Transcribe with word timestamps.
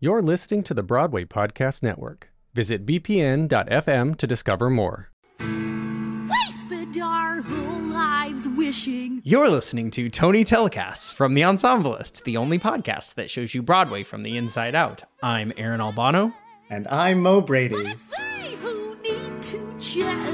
You're 0.00 0.22
listening 0.22 0.62
to 0.62 0.74
the 0.74 0.84
Broadway 0.84 1.24
Podcast 1.24 1.82
Network. 1.82 2.30
Visit 2.54 2.86
bpn.fm 2.86 4.16
to 4.16 4.26
discover 4.28 4.70
more. 4.70 5.10
We 5.40 6.36
spend 6.50 6.96
our 6.98 7.40
whole 7.40 7.82
lives 7.82 8.46
wishing. 8.46 9.22
You're 9.24 9.48
listening 9.48 9.90
to 9.90 10.08
Tony 10.08 10.44
Telecasts 10.44 11.12
from 11.12 11.34
The 11.34 11.42
Ensemblist, 11.42 12.22
the 12.22 12.36
only 12.36 12.60
podcast 12.60 13.14
that 13.14 13.28
shows 13.28 13.56
you 13.56 13.62
Broadway 13.62 14.04
from 14.04 14.22
the 14.22 14.36
inside 14.36 14.76
out. 14.76 15.02
I'm 15.20 15.52
Aaron 15.56 15.80
Albano. 15.80 16.32
And 16.70 16.86
I'm 16.86 17.20
Mo 17.20 17.40
Brady. 17.40 17.74
It's 17.74 18.04
they 18.04 18.54
who 18.54 18.96
need 19.02 19.42
to 19.42 19.76
change. 19.80 20.28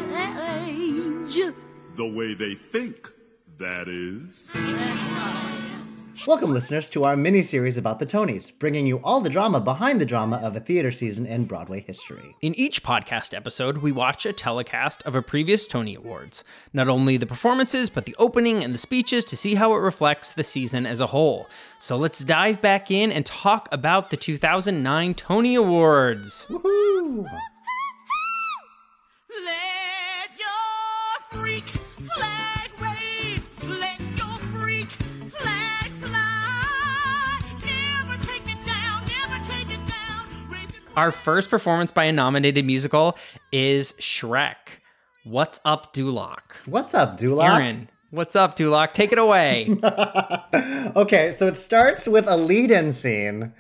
The 1.97 2.13
way 2.15 2.35
they 2.35 2.53
think, 2.53 3.09
that 3.57 3.89
is. 3.89 4.51
Welcome, 6.23 6.55
listeners, 6.55 6.89
to 6.91 7.05
our 7.05 7.17
mini 7.17 7.43
series 7.43 7.77
about 7.77 7.99
the 7.99 8.07
Tonys, 8.07 8.51
bringing 8.59 8.87
you 8.87 8.99
all 9.03 9.21
the 9.21 9.29
drama 9.29 9.61
behind 9.61 10.01
the 10.01 10.07
drama 10.07 10.37
of 10.37 10.57
a 10.57 10.61
theater 10.61 10.91
season 10.91 11.27
in 11.27 11.45
Broadway 11.45 11.81
history. 11.81 12.35
In 12.41 12.55
each 12.55 12.83
podcast 12.83 13.37
episode, 13.37 13.79
we 13.79 13.93
watch 13.93 14.25
a 14.25 14.33
telecast 14.33 15.03
of 15.03 15.15
a 15.15 15.21
previous 15.21 15.69
Tony 15.69 15.95
Awards. 15.95 16.43
Not 16.73 16.89
only 16.89 17.19
the 17.19 17.27
performances, 17.27 17.91
but 17.91 18.07
the 18.07 18.17
opening 18.19 18.65
and 18.65 18.73
the 18.73 18.79
speeches 18.79 19.25
to 19.27 19.37
see 19.37 19.57
how 19.57 19.75
it 19.75 19.79
reflects 19.79 20.33
the 20.33 20.45
season 20.45 20.87
as 20.87 21.01
a 21.01 21.09
whole. 21.09 21.47
So 21.79 21.97
let's 21.97 22.25
dive 22.25 22.63
back 22.63 22.91
in 22.91 23.13
and 23.13 23.27
talk 23.27 23.69
about 23.71 24.11
the 24.11 24.17
2009 24.17 25.15
Tony 25.15 25.57
Awards. 25.57 26.47
Woohoo! 26.49 27.29
Our 40.97 41.11
first 41.11 41.51
performance 41.51 41.91
by 41.91 42.05
a 42.05 42.13
nominated 42.13 42.65
musical 42.65 43.17
is 43.51 43.95
Shrek. 43.95 44.55
What's 45.25 45.59
up, 45.65 45.93
Duloc? 45.93 46.39
What's 46.67 46.95
up, 46.95 47.19
Duloc? 47.19 47.45
Aaron, 47.45 47.89
what's 48.11 48.37
up, 48.37 48.57
Duloc? 48.57 48.93
Take 48.93 49.11
it 49.13 49.19
away. 49.19 49.77
Okay, 50.97 51.33
so 51.37 51.49
it 51.49 51.57
starts 51.57 52.07
with 52.07 52.29
a 52.29 52.37
lead 52.37 52.71
in 52.71 52.93
scene 52.93 53.53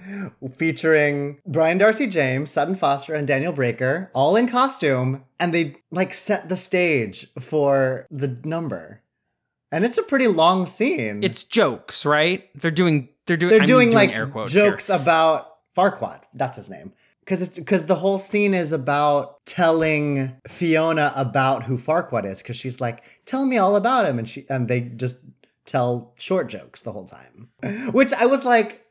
featuring 0.56 1.40
Brian 1.44 1.78
Darcy 1.78 2.06
James, 2.06 2.52
Sutton 2.52 2.76
Foster, 2.76 3.12
and 3.14 3.26
Daniel 3.26 3.52
Breaker, 3.52 4.08
all 4.14 4.36
in 4.36 4.46
costume, 4.46 5.24
and 5.40 5.52
they 5.52 5.74
like 5.90 6.14
set 6.14 6.48
the 6.48 6.56
stage 6.56 7.26
for 7.40 8.06
the 8.12 8.38
number. 8.44 9.02
And 9.72 9.84
it's 9.84 9.98
a 9.98 10.02
pretty 10.04 10.28
long 10.28 10.68
scene. 10.68 11.24
it's 11.24 11.42
jokes, 11.42 12.06
right? 12.06 12.48
They're 12.54 12.70
doing. 12.70 13.08
They're 13.26 13.36
doing. 13.36 13.50
they're 13.50 13.62
I'm 13.62 13.66
doing, 13.66 13.90
like 13.90 14.14
air 14.14 14.28
quotes 14.28 14.52
here. 14.52 14.70
jokes 14.70 14.88
about 14.88 15.48
Farquaad. 15.76 16.20
That's 16.34 16.56
his 16.56 16.70
name. 16.70 16.92
Because 17.24 17.40
it's 17.40 17.56
because 17.56 17.86
the 17.86 17.94
whole 17.94 18.18
scene 18.18 18.52
is 18.52 18.72
about 18.72 19.44
telling 19.46 20.36
Fiona 20.46 21.12
about 21.16 21.62
who 21.64 21.78
Farquaad 21.78 22.26
is. 22.26 22.38
Because 22.38 22.56
she's 22.56 22.80
like, 22.80 23.02
"Tell 23.24 23.46
me 23.46 23.56
all 23.56 23.76
about 23.76 24.04
him," 24.06 24.18
and 24.18 24.28
she 24.28 24.44
and 24.50 24.68
they 24.68 24.82
just 24.82 25.18
tell 25.64 26.12
short 26.18 26.48
jokes 26.48 26.82
the 26.82 26.92
whole 26.92 27.06
time. 27.06 27.48
Which 27.92 28.12
I 28.12 28.26
was 28.26 28.44
like, 28.44 28.84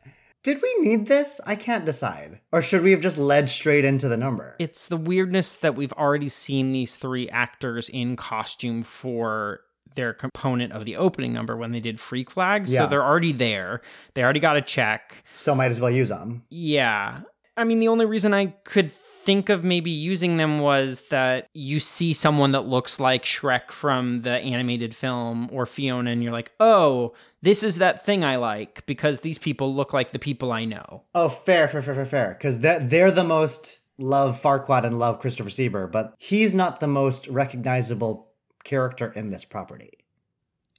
"Did 0.43 0.61
we 0.63 0.75
need 0.79 1.07
this? 1.07 1.39
I 1.45 1.55
can't 1.55 1.85
decide. 1.85 2.39
Or 2.51 2.61
should 2.63 2.81
we 2.81 2.91
have 2.91 3.01
just 3.01 3.17
led 3.17 3.49
straight 3.49 3.85
into 3.85 4.07
the 4.07 4.17
number?" 4.17 4.55
It's 4.59 4.87
the 4.87 4.97
weirdness 4.97 5.53
that 5.55 5.75
we've 5.75 5.93
already 5.93 6.29
seen 6.29 6.71
these 6.71 6.95
three 6.95 7.29
actors 7.29 7.87
in 7.87 8.15
costume 8.15 8.81
for 8.81 9.61
their 9.95 10.13
component 10.13 10.73
of 10.73 10.85
the 10.85 10.95
opening 10.95 11.33
number 11.33 11.55
when 11.55 11.71
they 11.71 11.79
did 11.79 11.99
Freak 11.99 12.31
Flag. 12.31 12.67
So 12.67 12.87
they're 12.87 13.03
already 13.03 13.31
there. 13.31 13.81
They 14.15 14.23
already 14.23 14.39
got 14.39 14.57
a 14.57 14.61
check. 14.61 15.23
so 15.35 15.53
might 15.53 15.71
as 15.71 15.79
well 15.79 15.91
use 15.91 16.09
them. 16.09 16.43
Yeah. 16.49 17.21
I 17.55 17.63
mean, 17.63 17.79
the 17.79 17.87
only 17.87 18.05
reason 18.05 18.33
I 18.33 18.47
could 18.47 18.91
think 18.91 19.49
of 19.49 19.63
maybe 19.63 19.89
using 19.89 20.37
them 20.37 20.59
was 20.59 21.01
that 21.09 21.47
you 21.53 21.79
see 21.79 22.13
someone 22.13 22.51
that 22.51 22.65
looks 22.65 22.99
like 22.99 23.23
Shrek 23.23 23.71
from 23.71 24.21
the 24.21 24.31
animated 24.31 24.95
film 24.95 25.49
or 25.51 25.65
Fiona, 25.65 26.11
and 26.11 26.21
you're 26.21 26.33
like, 26.33 26.51
oh, 26.59 27.13
this 27.41 27.63
is 27.63 27.77
that 27.77 28.05
thing 28.05 28.23
I 28.23 28.35
like 28.35 28.85
because 28.85 29.21
these 29.21 29.37
people 29.37 29.73
look 29.73 29.93
like 29.93 30.11
the 30.11 30.19
people 30.19 30.51
I 30.51 30.65
know. 30.65 31.03
Oh, 31.15 31.29
fair, 31.29 31.67
fair, 31.67 31.81
fair, 31.81 31.95
fair, 31.95 32.05
fair. 32.05 32.35
Because 32.37 32.59
that 32.61 32.89
they're 32.89 33.11
the 33.11 33.23
most 33.23 33.79
love 33.97 34.41
Farquaad 34.41 34.83
and 34.83 34.99
love 34.99 35.19
Christopher 35.19 35.49
Sieber, 35.49 35.89
but 35.89 36.13
he's 36.17 36.53
not 36.53 36.79
the 36.79 36.87
most 36.87 37.27
recognizable 37.27 38.29
character 38.63 39.11
in 39.15 39.29
this 39.29 39.45
property. 39.45 39.91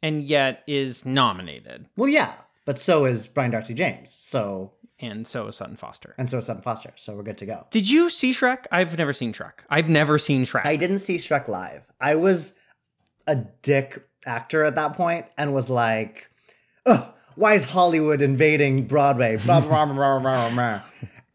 And 0.03 0.23
yet 0.23 0.63
is 0.67 1.07
nominated. 1.07 1.87
Well, 1.97 2.09
yeah, 2.09 2.35
but 2.67 2.79
so 2.79 3.07
is 3.07 3.27
Brian 3.27 3.53
Darcy 3.53 3.73
James. 3.73 4.15
So 4.15 4.73
And 5.01 5.27
so 5.27 5.49
is 5.49 5.57
Sutton 5.57 5.77
Foster. 5.77 6.15
and 6.19 6.31
so 6.31 6.39
is 6.39 6.47
Sutton 6.47 6.63
Foster. 6.63 6.93
So 6.97 7.15
we're 7.15 7.25
good 7.25 7.39
to 7.39 7.47
go. 7.47 7.67
Did 7.71 7.91
you 7.91 8.11
see 8.11 8.33
Shrek? 8.33 8.67
I've 8.71 8.97
never 8.97 9.13
seen 9.13 9.33
Shrek. 9.33 9.53
I've 9.69 9.89
never 9.89 10.19
seen 10.19 10.45
Shrek. 10.45 10.65
I 10.65 10.77
didn't 10.77 11.01
see 11.01 11.17
Shrek 11.17 11.49
live. 11.49 11.87
I 12.01 12.15
was 12.15 12.55
a 13.27 13.37
dick 13.63 14.07
actor 14.25 14.65
at 14.65 14.77
that 14.77 14.93
point 14.95 15.27
and 15.37 15.53
was 15.53 15.69
like, 15.69 16.31
Ugh, 16.87 17.13
why 17.35 17.55
is 17.55 17.65
Hollywood 17.65 18.23
invading 18.23 18.87
Broadway? 18.87 19.37
Blah, 19.39 19.61
blah, 19.63 19.85
blah, 19.87 19.95
blah, 19.95 20.21
blah, 20.21 20.51
blah. 20.55 20.83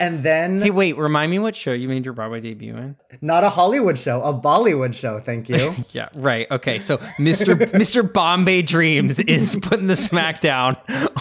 And 0.01 0.23
then, 0.23 0.61
Hey, 0.61 0.69
wait, 0.69 0.97
remind 0.97 1.29
me 1.29 1.39
what 1.39 1.57
show 1.57 1.73
you 1.73 1.89
made 1.89 2.05
your 2.05 2.13
Broadway 2.13 2.39
debut 2.39 2.77
in? 2.77 2.95
not 3.21 3.43
a 3.43 3.49
Hollywood 3.49 3.97
show, 3.97 4.21
a 4.23 4.33
Bollywood 4.33 4.93
show, 4.93 5.19
thank 5.19 5.49
you. 5.49 5.75
Yeah, 5.91 6.07
right. 6.15 6.49
Okay, 6.49 6.79
so 6.79 6.97
Mr. 7.17 7.55
Mr. 7.73 8.13
Bombay 8.13 8.61
Dreams 8.61 9.19
is 9.19 9.57
putting 9.61 9.87
the 9.87 9.95
smackdown 9.95 10.77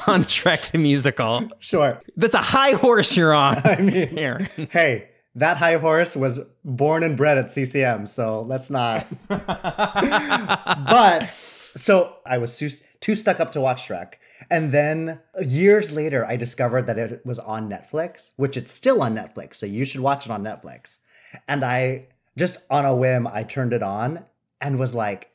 on 0.06 0.22
Shrek 0.24 0.70
the 0.70 0.78
musical. 0.78 1.48
sure. 1.58 1.98
That's 2.16 2.34
a 2.34 2.38
high 2.38 2.72
horse 2.72 3.16
you're 3.16 3.34
on. 3.34 3.60
I 3.64 3.76
mean, 3.80 4.16
Aaron. 4.18 4.48
hey, 4.70 5.08
that 5.34 5.56
high 5.56 5.76
horse 5.78 6.14
was 6.14 6.38
born 6.64 7.02
and 7.02 7.16
bred 7.16 7.38
at 7.38 7.50
CCM, 7.50 8.06
so 8.06 8.42
let's 8.42 8.70
not. 8.70 9.06
but 9.28 11.30
so 11.76 12.16
I 12.26 12.38
was 12.38 12.56
too, 12.56 12.70
too 13.00 13.16
stuck 13.16 13.40
up 13.40 13.52
to 13.52 13.60
watch 13.60 13.88
Shrek. 13.88 14.14
And 14.50 14.72
then 14.72 15.20
uh, 15.38 15.42
years 15.42 15.90
later, 15.90 16.24
I 16.24 16.36
discovered 16.36 16.86
that 16.86 16.98
it 16.98 17.24
was 17.24 17.38
on 17.38 17.68
Netflix, 17.68 18.32
which 18.36 18.56
it's 18.56 18.70
still 18.70 19.02
on 19.02 19.14
Netflix. 19.14 19.56
So 19.56 19.66
you 19.66 19.84
should 19.84 20.00
watch 20.00 20.26
it 20.26 20.32
on 20.32 20.42
Netflix. 20.42 20.98
And 21.46 21.64
I 21.64 22.06
just 22.36 22.58
on 22.70 22.84
a 22.84 22.94
whim, 22.94 23.26
I 23.26 23.42
turned 23.42 23.72
it 23.72 23.82
on 23.82 24.24
and 24.60 24.78
was 24.78 24.94
like, 24.94 25.30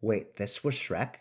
wait, 0.00 0.36
this 0.36 0.62
was 0.62 0.74
Shrek? 0.74 1.14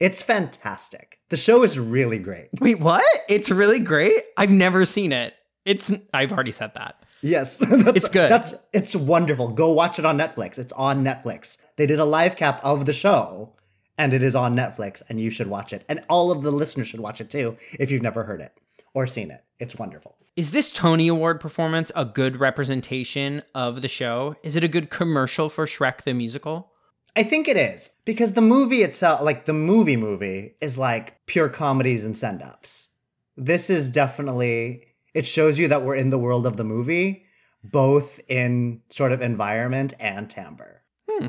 It's 0.00 0.22
fantastic. 0.22 1.18
The 1.28 1.36
show 1.36 1.62
is 1.62 1.78
really 1.78 2.18
great. 2.18 2.48
Wait, 2.60 2.80
what? 2.80 3.04
It's 3.28 3.50
really 3.50 3.80
great. 3.80 4.12
I've 4.36 4.50
never 4.50 4.84
seen 4.84 5.12
it. 5.12 5.34
It's 5.64 5.92
I've 6.12 6.32
already 6.32 6.50
said 6.50 6.72
that. 6.74 7.04
Yes, 7.22 7.56
It's 7.62 8.08
good. 8.08 8.30
That's 8.30 8.54
it's 8.72 8.94
wonderful. 8.94 9.48
Go 9.48 9.72
watch 9.72 9.98
it 9.98 10.04
on 10.04 10.18
Netflix. 10.18 10.58
It's 10.58 10.72
on 10.74 11.02
Netflix. 11.02 11.56
They 11.76 11.86
did 11.86 11.98
a 11.98 12.04
live 12.04 12.36
cap 12.36 12.60
of 12.62 12.84
the 12.84 12.92
show, 12.92 13.54
and 13.98 14.12
it 14.12 14.22
is 14.22 14.34
on 14.34 14.56
Netflix, 14.56 15.02
and 15.08 15.20
you 15.20 15.30
should 15.30 15.46
watch 15.46 15.72
it. 15.72 15.84
And 15.88 16.04
all 16.08 16.30
of 16.30 16.42
the 16.42 16.50
listeners 16.50 16.88
should 16.88 17.00
watch 17.00 17.20
it 17.20 17.30
too 17.30 17.56
if 17.78 17.90
you've 17.90 18.02
never 18.02 18.24
heard 18.24 18.40
it 18.40 18.58
or 18.92 19.06
seen 19.06 19.30
it. 19.30 19.44
It's 19.58 19.76
wonderful. 19.76 20.16
Is 20.36 20.50
this 20.50 20.72
Tony 20.72 21.06
Award 21.06 21.40
performance 21.40 21.92
a 21.94 22.04
good 22.04 22.40
representation 22.40 23.42
of 23.54 23.82
the 23.82 23.88
show? 23.88 24.34
Is 24.42 24.56
it 24.56 24.64
a 24.64 24.68
good 24.68 24.90
commercial 24.90 25.48
for 25.48 25.66
Shrek 25.66 26.02
the 26.02 26.12
musical? 26.12 26.72
I 27.16 27.22
think 27.22 27.46
it 27.46 27.56
is 27.56 27.90
because 28.04 28.32
the 28.32 28.40
movie 28.40 28.82
itself, 28.82 29.20
like 29.20 29.44
the 29.44 29.52
movie 29.52 29.96
movie, 29.96 30.56
is 30.60 30.76
like 30.76 31.24
pure 31.26 31.48
comedies 31.48 32.04
and 32.04 32.16
send 32.16 32.42
ups. 32.42 32.88
This 33.36 33.70
is 33.70 33.92
definitely 33.92 34.94
it 35.14 35.24
shows 35.24 35.58
you 35.58 35.68
that 35.68 35.84
we're 35.84 35.94
in 35.94 36.10
the 36.10 36.18
world 36.18 36.44
of 36.44 36.56
the 36.56 36.64
movie, 36.64 37.24
both 37.62 38.20
in 38.28 38.82
sort 38.90 39.12
of 39.12 39.22
environment 39.22 39.94
and 40.00 40.28
timbre. 40.28 40.82
Hmm. 41.08 41.28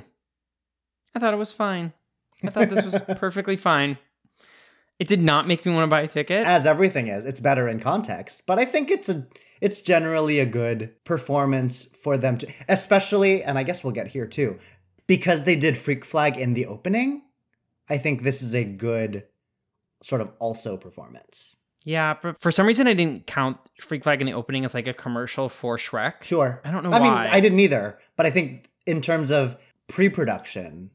I 1.13 1.19
thought 1.19 1.33
it 1.33 1.37
was 1.37 1.53
fine. 1.53 1.93
I 2.43 2.49
thought 2.49 2.69
this 2.69 2.85
was 2.85 2.99
perfectly 3.17 3.57
fine. 3.57 3.97
It 4.99 5.07
did 5.09 5.21
not 5.21 5.47
make 5.47 5.65
me 5.65 5.73
want 5.73 5.83
to 5.85 5.89
buy 5.89 6.01
a 6.01 6.07
ticket. 6.07 6.45
as 6.47 6.65
everything 6.65 7.07
is 7.09 7.25
it's 7.25 7.41
better 7.41 7.67
in 7.67 7.81
context 7.81 8.43
but 8.45 8.57
i 8.57 8.63
think 8.63 8.89
it's 8.89 9.09
a 9.09 9.27
it's 9.59 9.81
generally 9.81 10.39
a 10.39 10.45
good 10.45 10.93
performance 11.03 11.85
for 12.01 12.17
them 12.17 12.37
to 12.37 12.47
especially 12.69 13.43
and 13.43 13.57
i 13.57 13.63
guess 13.63 13.83
we'll 13.83 13.91
get 13.91 14.07
here 14.07 14.25
too 14.25 14.57
because 15.05 15.43
they 15.43 15.57
did 15.57 15.77
freak 15.77 16.05
flag 16.05 16.37
in 16.37 16.53
the 16.53 16.65
opening 16.65 17.23
i 17.89 17.97
think 17.97 18.23
this 18.23 18.41
is 18.41 18.55
a 18.55 18.63
good 18.63 19.25
sort 20.01 20.21
of 20.21 20.31
also 20.39 20.77
performance 20.77 21.57
Yeah, 21.83 22.15
but 22.21 22.39
for 22.41 22.51
some 22.51 22.65
reason 22.65 22.87
I 22.87 22.93
didn't 22.93 23.27
count 23.27 23.57
Freak 23.81 24.03
Flag 24.03 24.19
in 24.21 24.27
the 24.27 24.33
opening 24.33 24.63
as 24.65 24.73
like 24.73 24.87
a 24.87 24.93
commercial 24.93 25.49
for 25.49 25.75
Shrek. 25.77 26.23
sure 26.23 26.61
I 26.63 26.71
don't 26.71 26.83
know 26.83 26.91
i 26.91 26.99
why. 26.99 27.05
mean 27.09 27.33
i 27.33 27.39
didn't 27.41 27.59
either 27.59 27.99
but 28.15 28.25
i 28.25 28.31
think 28.31 28.69
in 28.87 29.01
terms 29.01 29.29
of 29.29 29.57
pre-production 29.89 30.91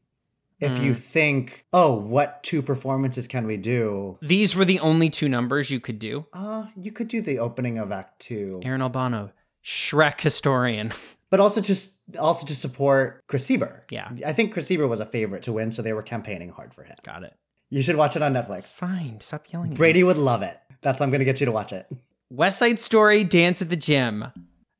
if 0.61 0.71
Mm. 0.73 0.83
you 0.85 0.93
think 0.93 1.65
oh 1.73 1.93
what 1.93 2.41
two 2.43 2.61
performances 2.61 3.27
can 3.27 3.45
we 3.47 3.57
do 3.57 4.17
These 4.21 4.55
were 4.55 4.63
the 4.65 4.79
only 4.79 5.09
two 5.09 5.27
numbers 5.27 5.69
you 5.71 5.79
could 5.79 5.99
do. 5.99 6.25
uh 6.33 6.65
you 6.77 6.91
could 6.91 7.07
do 7.09 7.21
the 7.21 7.39
opening 7.39 7.77
of 7.77 7.91
act 7.91 8.19
two 8.21 8.61
Aaron 8.63 8.81
Albano, 8.81 9.31
Shrek 9.65 10.21
historian. 10.21 10.93
but 11.29 11.39
also 11.39 11.61
just 11.61 11.97
also 12.19 12.45
to 12.45 12.55
support 12.55 13.23
Chris 13.27 13.47
Sieber. 13.47 13.81
Yeah. 13.89 14.11
I 14.25 14.33
think 14.33 14.51
Chris 14.53 14.67
Sieber 14.69 14.87
was 14.89 14.99
a 14.99 15.05
favorite 15.05 15.43
to 15.43 15.53
win, 15.53 15.71
so 15.71 15.81
they 15.81 15.93
were 15.93 16.03
campaigning 16.03 16.49
hard 16.49 16.73
for 16.73 16.83
him. 16.83 16.95
Got 17.03 17.23
it. 17.23 17.33
You 17.69 17.81
should 17.81 17.95
watch 17.95 18.15
it 18.17 18.21
on 18.21 18.33
Netflix. 18.33 18.65
Fine, 18.65 19.21
stop 19.21 19.45
yelling. 19.51 19.67
at 19.67 19.71
me. 19.71 19.77
Brady 19.77 20.03
would 20.03 20.17
love 20.17 20.41
it. 20.41 20.57
That's 20.81 20.99
why 20.99 21.05
I'm 21.05 21.09
going 21.09 21.19
to 21.19 21.25
get 21.25 21.39
you 21.39 21.45
to 21.45 21.51
watch 21.53 21.71
it. 21.71 21.87
West 22.29 22.59
Side 22.59 22.79
Story, 22.79 23.23
Dance 23.23 23.61
at 23.61 23.69
the 23.69 23.77
Gym. 23.77 24.25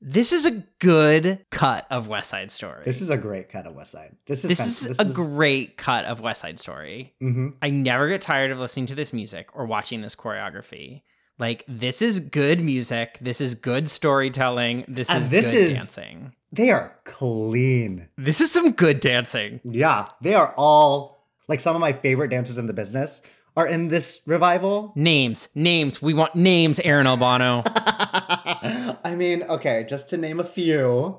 This 0.04 0.32
is 0.32 0.46
a 0.48 0.64
good 0.80 1.46
cut 1.52 1.86
of 1.92 2.08
West 2.08 2.30
Side 2.32 2.52
Story. 2.52 2.82
This 2.86 3.02
is 3.02 3.12
a 3.12 3.18
great 3.18 3.50
cut 3.50 3.68
of 3.68 3.76
West 3.76 3.92
Side. 3.92 4.16
This 4.26 4.44
is 4.44 4.50
This 4.50 4.90
is 4.90 5.00
a 5.00 5.06
great 5.06 5.78
cut 5.78 6.06
of 6.06 6.22
West 6.22 6.42
Side 6.42 6.58
Story. 6.58 7.14
Mhm. 7.22 7.54
I 7.62 7.70
never 7.70 8.10
get 8.10 8.20
tired 8.22 8.50
of 8.50 8.58
listening 8.58 8.88
to 8.88 8.96
this 8.96 9.14
music 9.14 9.50
or 9.56 9.66
watching 9.68 10.02
this 10.02 10.16
choreography. 10.16 11.04
Like 11.38 11.64
this 11.68 12.02
is 12.02 12.20
good 12.20 12.62
music. 12.62 13.20
This 13.22 13.40
is 13.42 13.54
good 13.54 13.88
storytelling. 13.90 14.86
This 14.88 15.08
And 15.10 15.22
is 15.22 15.30
this 15.30 15.46
good 15.46 15.54
is- 15.54 15.70
dancing. 15.70 16.34
They 16.52 16.72
are 16.72 16.96
clean. 17.06 18.10
This 18.18 18.42
is 18.42 18.52
some 18.52 18.72
good 18.72 19.00
dancing. 19.02 19.62
Yeah, 19.64 20.08
they 20.22 20.34
are 20.34 20.54
all 20.58 21.28
like 21.48 21.60
some 21.60 21.76
of 21.76 21.80
my 21.80 21.94
favorite 21.94 22.30
dancers 22.30 22.58
in 22.58 22.66
the 22.66 22.74
business 22.74 23.22
are 23.56 23.68
in 23.68 23.90
this 23.90 24.22
revival. 24.26 24.94
Names, 24.96 25.50
names. 25.54 26.02
We 26.02 26.14
want 26.16 26.34
names, 26.36 26.80
Aaron 26.80 27.06
Albano. 27.06 27.64
I 29.04 29.16
mean, 29.16 29.44
okay, 29.44 29.86
just 29.88 30.10
to 30.10 30.18
name 30.18 30.40
a 30.40 30.46
few, 30.46 31.18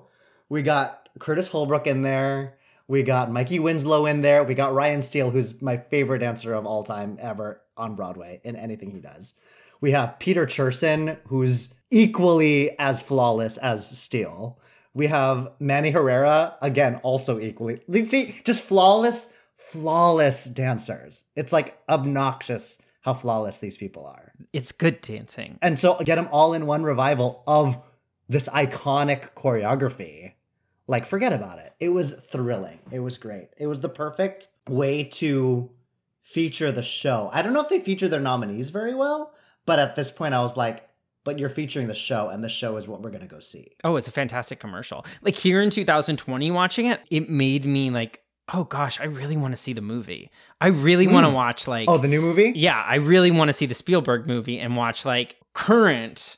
we 0.48 0.62
got 0.62 1.08
Curtis 1.18 1.48
Holbrook 1.48 1.86
in 1.86 2.02
there. 2.02 2.58
We 2.86 3.02
got 3.02 3.32
Mikey 3.32 3.58
Winslow 3.58 4.06
in 4.06 4.22
there. 4.22 4.44
We 4.44 4.54
got 4.54 4.74
Ryan 4.74 5.02
Steele, 5.02 5.30
who's 5.30 5.60
my 5.60 5.76
favorite 5.76 6.20
dancer 6.20 6.54
of 6.54 6.66
all 6.66 6.84
time 6.84 7.18
ever 7.20 7.60
on 7.76 7.96
Broadway 7.96 8.40
in 8.44 8.54
anything 8.54 8.90
he 8.90 9.00
does. 9.00 9.34
We 9.80 9.92
have 9.92 10.18
Peter 10.18 10.46
Cherson, 10.46 11.18
who's 11.28 11.74
equally 11.90 12.78
as 12.78 13.02
flawless 13.02 13.56
as 13.56 13.98
Steele. 13.98 14.60
We 14.94 15.08
have 15.08 15.52
Manny 15.58 15.90
Herrera, 15.90 16.56
again, 16.60 17.00
also 17.02 17.40
equally. 17.40 17.80
See, 17.90 18.40
just 18.44 18.60
flawless, 18.60 19.30
flawless 19.56 20.44
dancers. 20.44 21.24
It's 21.34 21.52
like 21.52 21.78
obnoxious 21.88 22.78
how 23.02 23.14
flawless 23.14 23.58
these 23.58 23.76
people 23.76 24.06
are. 24.06 24.32
it's 24.52 24.72
good 24.72 25.00
dancing. 25.00 25.58
And 25.60 25.78
so 25.78 25.98
get 26.04 26.16
them 26.16 26.28
all 26.32 26.54
in 26.54 26.66
one 26.66 26.82
revival 26.84 27.42
of 27.46 27.76
this 28.28 28.48
iconic 28.48 29.34
choreography. 29.34 30.34
Like, 30.86 31.06
forget 31.06 31.32
about 31.32 31.58
it. 31.58 31.74
It 31.80 31.90
was 31.90 32.12
thrilling. 32.14 32.78
It 32.90 33.00
was 33.00 33.18
great. 33.18 33.48
It 33.58 33.66
was 33.66 33.80
the 33.80 33.88
perfect 33.88 34.48
way 34.68 35.04
to 35.04 35.70
feature 36.22 36.72
the 36.72 36.82
show. 36.82 37.30
I 37.32 37.42
don't 37.42 37.52
know 37.52 37.60
if 37.62 37.68
they 37.68 37.80
feature 37.80 38.08
their 38.08 38.20
nominees 38.20 38.70
very 38.70 38.94
well, 38.94 39.32
but 39.66 39.78
at 39.78 39.96
this 39.96 40.10
point, 40.10 40.34
I 40.34 40.40
was 40.40 40.56
like, 40.56 40.88
but 41.24 41.38
you're 41.38 41.48
featuring 41.48 41.86
the 41.86 41.94
show, 41.94 42.28
and 42.28 42.42
the 42.42 42.48
show 42.48 42.76
is 42.76 42.88
what 42.88 43.00
we're 43.00 43.10
going 43.10 43.22
to 43.22 43.28
go 43.28 43.38
see. 43.38 43.76
Oh, 43.84 43.94
it's 43.94 44.08
a 44.08 44.12
fantastic 44.12 44.58
commercial. 44.58 45.06
Like 45.22 45.36
here 45.36 45.62
in 45.62 45.70
2020, 45.70 46.50
watching 46.50 46.86
it, 46.86 47.00
it 47.10 47.28
made 47.28 47.64
me 47.64 47.90
like, 47.90 48.21
oh 48.54 48.64
gosh, 48.64 49.00
I 49.00 49.04
really 49.04 49.36
want 49.36 49.54
to 49.54 49.60
see 49.60 49.72
the 49.72 49.80
movie. 49.80 50.30
I 50.60 50.68
really 50.68 51.06
want 51.06 51.24
to 51.26 51.30
Mm. 51.30 51.34
watch 51.34 51.66
like, 51.66 51.88
Oh, 51.88 51.98
the 51.98 52.08
new 52.08 52.20
movie? 52.20 52.52
yeah, 52.54 52.82
I 52.86 52.96
really 52.96 53.30
want 53.30 53.48
to 53.48 53.52
see 53.52 53.66
the 53.66 53.74
Spielberg 53.74 54.26
movie 54.26 54.58
and 54.58 54.76
watch 54.76 55.04
like 55.04 55.36
current 55.54 56.36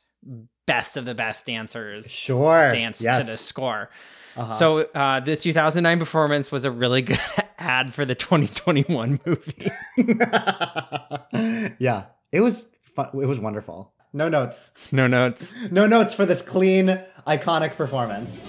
best 0.66 0.96
of 0.96 1.04
the 1.04 1.14
best 1.14 1.44
dancers 1.46 2.10
Sure. 2.10 2.70
dance 2.70 3.00
Yes. 3.02 3.18
to 3.18 3.24
the 3.24 3.36
score. 3.36 3.90
Uh-huh. 4.36 4.52
So 4.52 4.78
uh, 4.94 5.20
the 5.20 5.36
2009 5.36 5.98
performance 5.98 6.50
was 6.50 6.64
a 6.64 6.70
really 6.70 7.02
good 7.10 7.18
ad 7.58 7.92
for 7.94 8.04
the 8.04 8.14
2021 8.14 9.20
movie. 9.24 9.70
yeah, 11.78 12.04
it 12.32 12.40
was 12.40 12.68
fun. 12.82 13.08
It 13.14 13.26
was 13.26 13.38
wonderful. 13.40 13.92
No 14.12 14.28
notes. 14.28 14.70
no 14.92 15.06
notes. 15.08 15.52
No 15.70 15.86
notes 15.86 16.14
for 16.14 16.24
this 16.24 16.40
clean, 16.40 17.00
iconic 17.26 17.76
performance. 17.76 18.48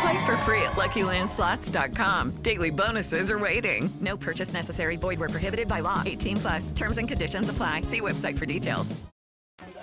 Play 0.00 0.26
for 0.26 0.36
free 0.38 0.62
at 0.62 0.72
LuckyLandSlots.com. 0.72 2.30
Daily 2.42 2.70
bonuses 2.70 3.30
are 3.30 3.38
waiting. 3.38 3.90
No 4.00 4.16
purchase 4.16 4.52
necessary. 4.52 4.96
Void 4.96 5.18
where 5.18 5.28
prohibited 5.28 5.66
by 5.68 5.80
law. 5.80 6.02
18 6.06 6.36
plus. 6.36 6.70
Terms 6.72 6.98
and 6.98 7.08
conditions 7.08 7.48
apply. 7.48 7.82
See 7.82 8.00
website 8.00 8.38
for 8.38 8.46
details. 8.46 8.94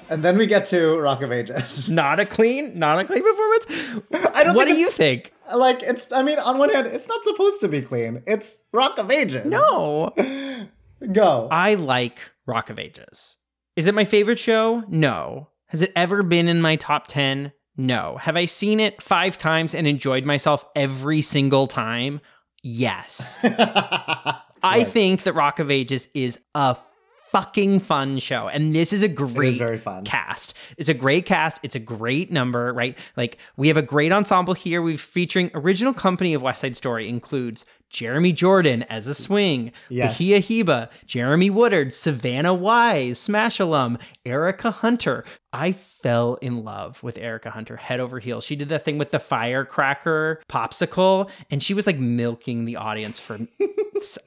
And 0.09 0.23
then 0.23 0.37
we 0.37 0.45
get 0.45 0.67
to 0.67 0.99
Rock 0.99 1.21
of 1.23 1.31
Ages. 1.31 1.89
Not 1.89 2.19
a 2.19 2.25
clean, 2.27 2.77
not 2.77 2.99
a 2.99 3.05
clean 3.05 3.23
performance. 3.23 4.35
I 4.35 4.43
don't 4.43 4.55
What 4.55 4.67
think 4.67 4.77
do 4.77 4.81
you 4.81 4.91
think? 4.91 5.33
Like 5.53 5.81
it's 5.81 6.11
I 6.11 6.21
mean, 6.21 6.37
on 6.37 6.59
one 6.59 6.69
hand, 6.69 6.85
it's 6.87 7.07
not 7.07 7.23
supposed 7.23 7.59
to 7.61 7.67
be 7.67 7.81
clean. 7.81 8.21
It's 8.27 8.59
Rock 8.71 8.99
of 8.99 9.09
Ages. 9.09 9.45
No. 9.47 10.13
Go. 11.11 11.47
I 11.51 11.73
like 11.73 12.19
Rock 12.45 12.69
of 12.69 12.77
Ages. 12.77 13.37
Is 13.75 13.87
it 13.87 13.95
my 13.95 14.05
favorite 14.05 14.39
show? 14.39 14.83
No. 14.87 15.49
Has 15.67 15.81
it 15.81 15.91
ever 15.95 16.21
been 16.23 16.47
in 16.47 16.61
my 16.61 16.75
top 16.75 17.07
10? 17.07 17.51
No. 17.77 18.17
Have 18.17 18.35
I 18.37 18.45
seen 18.45 18.79
it 18.79 19.01
five 19.01 19.37
times 19.37 19.73
and 19.75 19.85
enjoyed 19.87 20.25
myself 20.25 20.65
every 20.75 21.21
single 21.21 21.67
time? 21.67 22.21
Yes. 22.63 23.37
I 24.63 24.83
think 24.83 25.23
that 25.23 25.33
Rock 25.33 25.59
of 25.59 25.69
Ages 25.69 26.07
is 26.13 26.39
a 26.55 26.77
fucking 27.29 27.81
fun 27.81 28.17
show. 28.19 28.47
And 28.47 28.73
this 28.75 28.93
is 28.93 29.03
a 29.03 29.07
great 29.07 29.57
very 29.57 29.77
fun. 29.77 30.05
cast. 30.05 30.55
It's 30.77 30.89
a 30.89 30.93
great 30.93 31.25
cast. 31.25 31.59
It's 31.63 31.75
a 31.75 31.79
great 31.79 32.31
number, 32.31 32.71
right? 32.73 32.97
Like 33.17 33.37
we 33.57 33.67
have 33.67 33.77
a 33.77 33.81
great 33.81 34.11
ensemble 34.11 34.53
here. 34.53 34.81
We've 34.81 35.01
featuring 35.01 35.51
original 35.53 35.93
company 35.93 36.33
of 36.33 36.41
West 36.41 36.61
Side 36.61 36.75
Story 36.77 37.09
includes 37.09 37.65
Jeremy 37.89 38.33
Jordan 38.33 38.83
as 38.83 39.07
a 39.07 39.13
swing, 39.13 39.71
Yes. 39.89 40.13
Bahia 40.13 40.39
Heba, 40.39 40.89
Jeremy 41.05 41.49
Woodard, 41.49 41.93
Savannah 41.93 42.53
Wise, 42.53 43.19
Smash 43.19 43.59
alum, 43.59 43.97
Erica 44.25 44.71
Hunter. 44.71 45.23
I 45.55 45.71
fell 45.71 46.35
in 46.35 46.65
love 46.65 47.01
with 47.01 47.17
Erica 47.17 47.49
Hunter 47.49 47.77
head 47.77 48.01
over 48.01 48.19
heels. 48.19 48.43
She 48.43 48.57
did 48.57 48.67
that 48.69 48.83
thing 48.83 48.97
with 48.97 49.11
the 49.11 49.19
firecracker 49.19 50.41
popsicle, 50.49 51.29
and 51.49 51.63
she 51.63 51.73
was 51.73 51.87
like 51.87 51.97
milking 51.97 52.65
the 52.65 52.75
audience 52.75 53.19
for. 53.19 53.39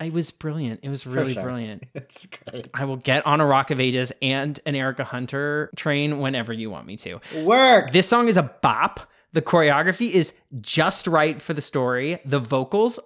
it 0.00 0.12
was 0.12 0.30
brilliant. 0.30 0.80
It 0.82 0.88
was 0.88 1.06
really 1.06 1.34
sure. 1.34 1.42
brilliant. 1.42 1.84
it's 1.94 2.26
great. 2.26 2.70
I 2.72 2.86
will 2.86 2.96
get 2.96 3.26
on 3.26 3.42
a 3.42 3.46
Rock 3.46 3.70
of 3.70 3.78
Ages 3.78 4.10
and 4.22 4.58
an 4.64 4.74
Erica 4.74 5.04
Hunter 5.04 5.70
train 5.76 6.20
whenever 6.20 6.54
you 6.54 6.70
want 6.70 6.86
me 6.86 6.96
to. 6.96 7.20
Work. 7.44 7.92
This 7.92 8.08
song 8.08 8.28
is 8.28 8.38
a 8.38 8.44
bop. 8.44 9.00
The 9.34 9.42
choreography 9.42 10.10
is 10.14 10.32
just 10.62 11.06
right 11.06 11.42
for 11.42 11.52
the 11.52 11.60
story. 11.60 12.20
The 12.24 12.40
vocals 12.40 12.98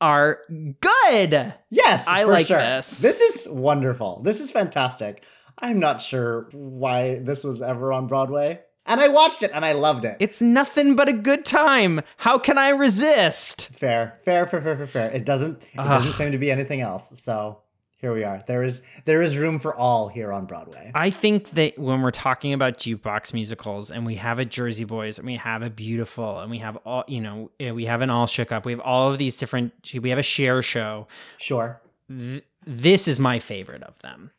are 0.00 0.40
good. 0.48 1.54
Yes, 1.68 2.04
I 2.06 2.22
like 2.22 2.46
sure. 2.46 2.56
this. 2.56 3.00
This 3.00 3.20
is 3.20 3.48
wonderful. 3.48 4.22
This 4.22 4.40
is 4.40 4.50
fantastic. 4.50 5.22
I'm 5.58 5.78
not 5.78 6.00
sure 6.00 6.48
why 6.52 7.18
this 7.18 7.44
was 7.44 7.62
ever 7.62 7.92
on 7.92 8.06
Broadway. 8.06 8.60
And 8.88 9.00
I 9.00 9.08
watched 9.08 9.42
it 9.42 9.50
and 9.52 9.64
I 9.64 9.72
loved 9.72 10.04
it. 10.04 10.16
It's 10.20 10.40
nothing 10.40 10.94
but 10.94 11.08
a 11.08 11.12
good 11.12 11.44
time. 11.44 12.02
How 12.18 12.38
can 12.38 12.56
I 12.56 12.68
resist? 12.68 13.70
fair, 13.76 14.20
fair, 14.24 14.46
fair, 14.46 14.62
fair, 14.62 14.76
fair, 14.76 14.86
fair. 14.86 15.10
It 15.10 15.24
doesn't 15.24 15.60
it 15.62 15.76
doesn't 15.76 16.12
claim 16.12 16.32
to 16.32 16.38
be 16.38 16.52
anything 16.52 16.80
else. 16.80 17.18
So 17.20 17.62
here 17.98 18.12
we 18.12 18.22
are. 18.22 18.44
There 18.46 18.62
is 18.62 18.82
there 19.04 19.22
is 19.22 19.36
room 19.36 19.58
for 19.58 19.74
all 19.74 20.06
here 20.06 20.32
on 20.32 20.46
Broadway. 20.46 20.92
I 20.94 21.10
think 21.10 21.50
that 21.50 21.76
when 21.76 22.00
we're 22.00 22.12
talking 22.12 22.52
about 22.52 22.78
jukebox 22.78 23.34
musicals 23.34 23.90
and 23.90 24.06
we 24.06 24.14
have 24.16 24.38
a 24.38 24.44
Jersey 24.44 24.84
Boys 24.84 25.18
and 25.18 25.26
we 25.26 25.34
have 25.34 25.62
a 25.62 25.70
Beautiful 25.70 26.38
and 26.38 26.48
we 26.48 26.58
have 26.58 26.76
all, 26.84 27.04
you 27.08 27.20
know, 27.20 27.50
eh, 27.58 27.72
we 27.72 27.86
have 27.86 28.02
an 28.02 28.10
All 28.10 28.28
Shook 28.28 28.52
Up, 28.52 28.66
we 28.66 28.72
have 28.72 28.80
all 28.80 29.10
of 29.10 29.18
these 29.18 29.36
different, 29.36 29.72
we 30.00 30.10
have 30.10 30.18
a 30.18 30.22
share 30.22 30.62
show. 30.62 31.08
Sure. 31.38 31.80
Th- 32.08 32.44
this 32.64 33.08
is 33.08 33.18
my 33.18 33.40
favorite 33.40 33.82
of 33.82 33.98
them. 34.00 34.30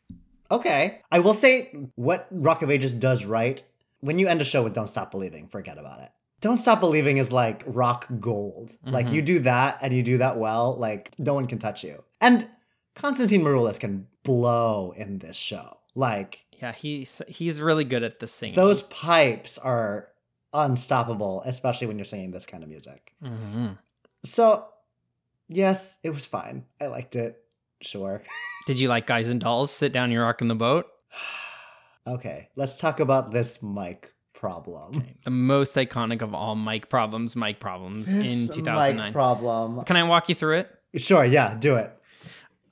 Okay. 0.50 1.00
I 1.10 1.18
will 1.18 1.34
say 1.34 1.70
what 1.94 2.26
Rock 2.30 2.62
of 2.62 2.70
Ages 2.70 2.92
does 2.92 3.24
right. 3.24 3.62
When 4.00 4.18
you 4.18 4.28
end 4.28 4.40
a 4.40 4.44
show 4.44 4.62
with 4.62 4.74
Don't 4.74 4.88
Stop 4.88 5.10
Believing, 5.10 5.48
forget 5.48 5.76
about 5.78 6.00
it. 6.00 6.10
Don't 6.40 6.58
Stop 6.58 6.80
Believing 6.80 7.16
is 7.18 7.32
like 7.32 7.62
rock 7.66 8.06
gold. 8.20 8.76
Like 8.84 9.06
Mm-hmm. 9.06 9.14
you 9.14 9.22
do 9.22 9.38
that 9.40 9.78
and 9.82 9.92
you 9.92 10.02
do 10.02 10.18
that 10.18 10.36
well, 10.38 10.76
like 10.76 11.12
no 11.18 11.34
one 11.34 11.46
can 11.46 11.58
touch 11.58 11.82
you. 11.84 12.02
And 12.20 12.46
Constantine 12.94 13.42
Maroulis 13.42 13.78
can 13.80 14.06
blow 14.22 14.92
in 14.96 15.18
this 15.18 15.36
show. 15.36 15.78
Like 15.94 16.44
Yeah, 16.52 16.72
he's 16.72 17.20
he's 17.26 17.60
really 17.60 17.84
good 17.84 18.02
at 18.04 18.20
the 18.20 18.26
singing. 18.28 18.54
those 18.54 18.82
pipes 18.82 19.58
are 19.58 20.08
unstoppable, 20.52 21.42
especially 21.44 21.86
when 21.88 21.98
you're 21.98 22.04
singing 22.04 22.30
this 22.30 22.46
kind 22.46 22.62
of 22.62 22.68
music. 22.68 23.12
Mhm. 23.22 23.78
So, 24.24 24.66
yes, 25.48 25.98
it 26.02 26.10
was 26.10 26.24
fine. 26.24 26.64
I 26.80 26.86
liked 26.86 27.16
it. 27.16 27.42
Sure. 27.82 28.22
Did 28.66 28.78
you 28.78 28.88
like 28.88 29.06
Guys 29.06 29.28
and 29.28 29.40
Dolls? 29.40 29.70
Sit 29.70 29.92
down, 29.92 30.10
you're 30.10 30.24
rocking 30.24 30.48
the 30.48 30.54
boat. 30.54 30.86
Okay, 32.06 32.48
let's 32.56 32.78
talk 32.78 33.00
about 33.00 33.32
this 33.32 33.62
mic 33.62 34.14
problem. 34.32 35.04
The 35.24 35.30
most 35.30 35.74
iconic 35.76 36.22
of 36.22 36.32
all 36.34 36.54
mic 36.56 36.88
problems, 36.88 37.36
mic 37.36 37.60
problems 37.60 38.10
in 38.10 38.48
2009. 38.48 38.96
mic 38.96 39.12
problem. 39.12 39.84
Can 39.84 39.96
I 39.96 40.04
walk 40.04 40.30
you 40.30 40.34
through 40.34 40.56
it? 40.58 40.70
Sure, 40.96 41.22
yeah, 41.22 41.54
do 41.58 41.76
it. 41.76 41.92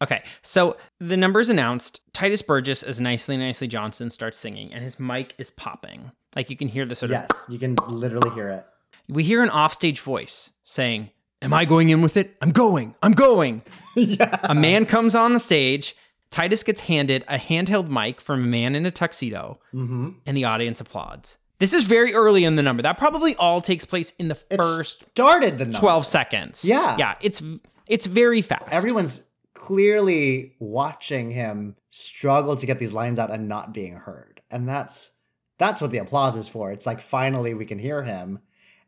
Okay, 0.01 0.23
so 0.41 0.79
the 1.01 1.19
numbers 1.19 1.51
announced. 1.51 2.01
Tituss 2.15 2.47
Burgess 2.47 2.83
as 2.83 2.99
Nicely 2.99 3.37
Nicely 3.37 3.69
Johnson 3.69 4.09
starts 4.09 4.39
singing, 4.39 4.73
and 4.73 4.83
his 4.83 4.99
mic 4.99 5.35
is 5.37 5.51
popping. 5.51 6.13
Like 6.35 6.49
you 6.49 6.57
can 6.57 6.69
hear 6.69 6.87
the 6.87 6.95
sort 6.95 7.11
of 7.11 7.17
Yes, 7.21 7.31
you 7.51 7.59
can 7.59 7.75
literally 7.89 8.31
hear 8.31 8.49
it. 8.49 8.65
We 9.09 9.23
hear 9.23 9.43
an 9.43 9.51
offstage 9.51 10.01
voice 10.01 10.53
saying, 10.65 11.11
Am 11.43 11.53
I 11.53 11.65
going 11.65 11.91
in 11.91 12.01
with 12.03 12.17
it? 12.17 12.35
I'm 12.41 12.51
going. 12.51 12.95
I'm 13.03 13.13
going. 13.13 13.63
yeah. 13.97 14.39
A 14.43 14.55
man 14.55 14.87
comes 14.87 15.15
on 15.15 15.33
the 15.33 15.41
stage. 15.41 15.95
Tituss 16.31 16.65
gets 16.65 16.81
handed 16.83 17.25
a 17.29 17.39
handheld 17.39 17.89
mic 17.89 18.21
from 18.21 18.43
a 18.43 18.47
man 18.47 18.75
in 18.75 18.85
a 18.87 18.91
tuxedo, 18.91 19.59
Mm-hmm. 19.73 20.11
and 20.27 20.37
the 20.37 20.45
audience 20.45 20.81
applauds. 20.81 21.39
This 21.59 21.73
is 21.73 21.85
very 21.85 22.13
early 22.15 22.45
in 22.45 22.57
the 22.57 22.63
number. 22.63 22.83
That 22.83 22.99
probably 22.99 23.35
all 23.37 23.61
takes 23.63 23.85
place 23.85 24.13
in 24.19 24.29
the 24.29 24.35
first 24.35 25.07
Started 25.11 25.59
the 25.59 25.65
number. 25.67 25.79
12 25.79 26.05
seconds. 26.07 26.65
Yeah. 26.65 26.97
Yeah, 26.99 27.15
it's 27.23 27.43
it's 27.89 28.07
very 28.07 28.43
fast. 28.43 28.65
Everyone's 28.71 29.23
clearly 29.55 30.55
watching 30.59 31.31
him 31.33 31.77
struggle 31.91 32.57
to 32.57 32.67
get 32.67 32.79
these 32.79 32.93
lines 32.93 33.19
out 33.19 33.31
and 33.31 33.49
not 33.49 33.73
being 33.73 33.95
heard. 33.95 34.41
And 34.51 34.69
that's 34.69 35.13
that's 35.59 35.81
what 35.81 35.91
the 35.93 35.99
applause 35.99 36.37
is 36.37 36.49
for. 36.49 36.73
It's 36.73 36.87
like 36.87 37.01
finally 37.01 37.55
we 37.55 37.65
can 37.67 37.79
hear 37.79 38.03
him. 38.03 38.41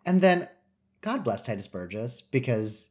And 0.07 0.21
then 0.21 0.49
God 1.01 1.25
bless 1.25 1.47
Tituss 1.47 1.71
Burgess 1.71 2.21
because 2.21 2.91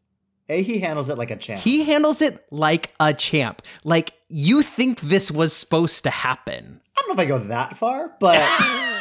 A 0.50 0.64
he 0.64 0.80
handles 0.80 1.10
it 1.10 1.18
like 1.18 1.32
a 1.32 1.36
champ. 1.36 1.62
He 1.62 1.84
handles 1.84 2.22
it 2.22 2.46
like 2.52 2.94
a 3.00 3.14
champ. 3.14 3.62
Like 3.84 4.14
you 4.30 4.62
think 4.62 5.02
this 5.02 5.32
was 5.32 5.54
supposed 5.54 6.04
to 6.04 6.10
happen. 6.10 6.82
I 6.98 7.02
don't 7.02 7.10
know 7.10 7.22
if 7.22 7.26
I 7.26 7.26
go 7.26 7.40
that 7.48 7.78
far, 7.78 8.16
but 8.20 8.38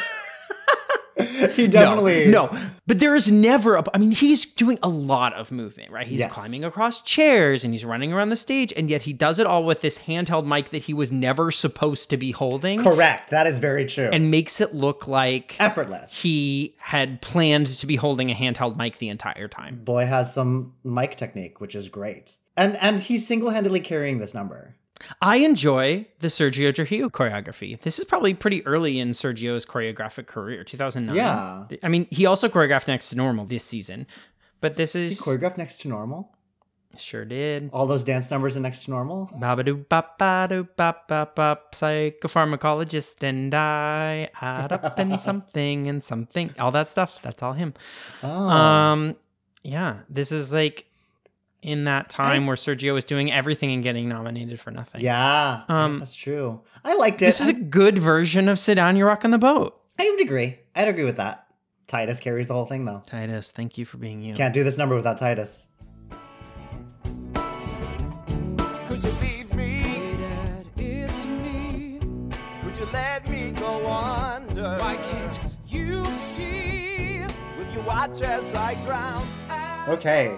he 1.53 1.67
definitely 1.67 2.27
no, 2.27 2.47
no. 2.47 2.59
But 2.85 2.99
there 2.99 3.15
is 3.15 3.29
never 3.31 3.75
a 3.75 3.83
I 3.93 3.97
mean 3.97 4.11
he's 4.11 4.45
doing 4.45 4.77
a 4.83 4.87
lot 4.89 5.33
of 5.33 5.51
movement, 5.51 5.91
right? 5.91 6.07
He's 6.07 6.19
Yes. 6.19 6.31
climbing 6.31 6.63
across 6.63 7.01
chairs 7.01 7.63
and 7.63 7.73
he's 7.73 7.83
running 7.83 8.13
around 8.13 8.29
the 8.29 8.35
stage 8.35 8.71
and 8.77 8.89
yet 8.89 9.03
he 9.03 9.13
does 9.13 9.39
it 9.39 9.45
all 9.47 9.63
with 9.65 9.81
this 9.81 9.99
handheld 9.99 10.45
mic 10.45 10.69
that 10.69 10.83
he 10.83 10.93
was 10.93 11.11
never 11.11 11.51
supposed 11.51 12.09
to 12.11 12.17
be 12.17 12.31
holding 12.31 12.81
Correct. 12.83 13.29
That 13.31 13.47
is 13.47 13.59
very 13.59 13.85
true. 13.85 14.09
and 14.13 14.31
makes 14.31 14.61
it 14.61 14.73
look 14.73 15.07
like 15.07 15.55
effortless. 15.59 16.13
he 16.21 16.75
had 16.79 17.21
planned 17.21 17.67
to 17.67 17.87
be 17.87 17.95
holding 17.97 18.31
a 18.31 18.33
handheld 18.35 18.77
mic 18.77 18.97
the 18.99 19.09
entire 19.09 19.47
time. 19.47 19.81
Boy 19.83 20.05
has 20.05 20.33
some 20.33 20.73
mic 20.83 21.17
technique, 21.17 21.59
which 21.59 21.75
is 21.75 21.89
great. 21.89 22.37
And 22.55 22.75
and 22.77 22.99
he's 22.99 23.27
single-handedly 23.27 23.81
carrying 23.81 24.17
this 24.19 24.33
number. 24.33 24.75
I 25.21 25.37
enjoy 25.37 26.07
the 26.19 26.27
Sergio 26.27 26.73
Trujillo 26.73 27.09
choreography. 27.09 27.79
This 27.79 27.99
is 27.99 28.05
probably 28.05 28.33
pretty 28.33 28.65
early 28.65 28.99
in 28.99 29.09
Sergio's 29.09 29.65
choreographic 29.65 30.27
career, 30.27 30.63
2009. 30.63 31.15
Yeah. 31.15 31.65
I 31.83 31.87
mean, 31.87 32.07
he 32.09 32.25
also 32.25 32.49
choreographed 32.49 32.87
Next 32.87 33.09
to 33.09 33.15
Normal 33.15 33.45
this 33.45 33.63
season, 33.63 34.07
but 34.61 34.75
this 34.75 34.93
He 34.93 35.07
is 35.07 35.21
choreographed 35.21 35.57
next 35.57 35.81
to 35.81 35.87
normal. 35.87 36.31
sure 36.97 37.25
did. 37.25 37.69
All 37.73 37.85
those 37.85 38.03
dance 38.03 38.31
numbers 38.31 38.55
in 38.55 38.63
next 38.63 38.85
to 38.85 38.91
normal. 38.91 39.29
Babadoo 39.35 39.87
bop 39.87 40.17
badoo 40.17 40.67
bop 40.75 41.07
bop 41.07 41.35
bop 41.35 41.75
psychopharmacologist 41.75 43.21
and 43.23 43.53
I 43.53 44.29
add 44.41 44.71
up 44.71 44.99
in 44.99 45.17
something 45.19 45.87
and 45.87 46.03
something. 46.03 46.53
All 46.59 46.71
that 46.71 46.89
stuff. 46.89 47.19
That's 47.21 47.43
all 47.43 47.53
him. 47.53 47.73
Oh. 48.23 48.29
Um 48.29 49.15
yeah, 49.63 49.99
this 50.09 50.31
is 50.31 50.51
like 50.51 50.85
in 51.61 51.85
that 51.85 52.09
time 52.09 52.45
where 52.47 52.55
Sergio 52.55 52.93
was 52.93 53.03
doing 53.03 53.31
everything 53.31 53.71
and 53.71 53.81
getting 53.83 54.07
nominated 54.07 54.59
for 54.59 54.71
nothing. 54.71 55.01
yeah, 55.01 55.63
Um, 55.67 55.99
that's 55.99 56.13
true. 56.15 56.61
I 56.83 56.95
liked 56.95 57.21
it. 57.21 57.25
This 57.25 57.41
is 57.41 57.47
I, 57.47 57.51
a 57.51 57.53
good 57.55 57.97
version 57.97 58.47
of 58.47 58.59
Sit 58.59 58.75
Down, 58.75 58.95
You're 58.95 59.07
Rocking 59.07 59.31
the 59.31 59.37
Boat. 59.37 59.79
I 59.99 60.09
would 60.09 60.21
agree. 60.21 60.59
I'd 60.75 60.87
agree 60.87 61.03
with 61.03 61.17
that. 61.17 61.45
Tituss 61.87 62.19
carries 62.21 62.47
the 62.47 62.53
whole 62.53 62.65
thing 62.65 62.85
though. 62.85 63.01
Tituss, 63.07 63.51
thank 63.51 63.77
you 63.77 63.85
for 63.85 63.97
being 63.97 64.21
you. 64.21 64.35
Can't 64.35 64.53
do 64.53 64.63
this 64.63 64.77
number 64.77 64.95
without 64.95 65.19
Tituss. 65.19 65.67
Could 68.87 69.03
you 69.03 69.11
leave 69.21 69.53
me? 69.55 70.15
Dad, 70.17 70.65
it's 70.77 71.25
me. 71.25 71.99
Could 72.63 72.77
you 72.77 72.87
let 72.93 73.27
me 73.29 73.51
go 73.51 73.87
under? 73.87 74.77
Why 74.77 74.97
can't 74.97 75.39
you 75.67 76.05
see? 76.11 77.21
Will 77.57 77.73
you 77.73 77.81
watch 77.81 78.21
as 78.21 78.53
I 78.53 78.75
drown? 78.85 79.25
Okay. 79.87 80.37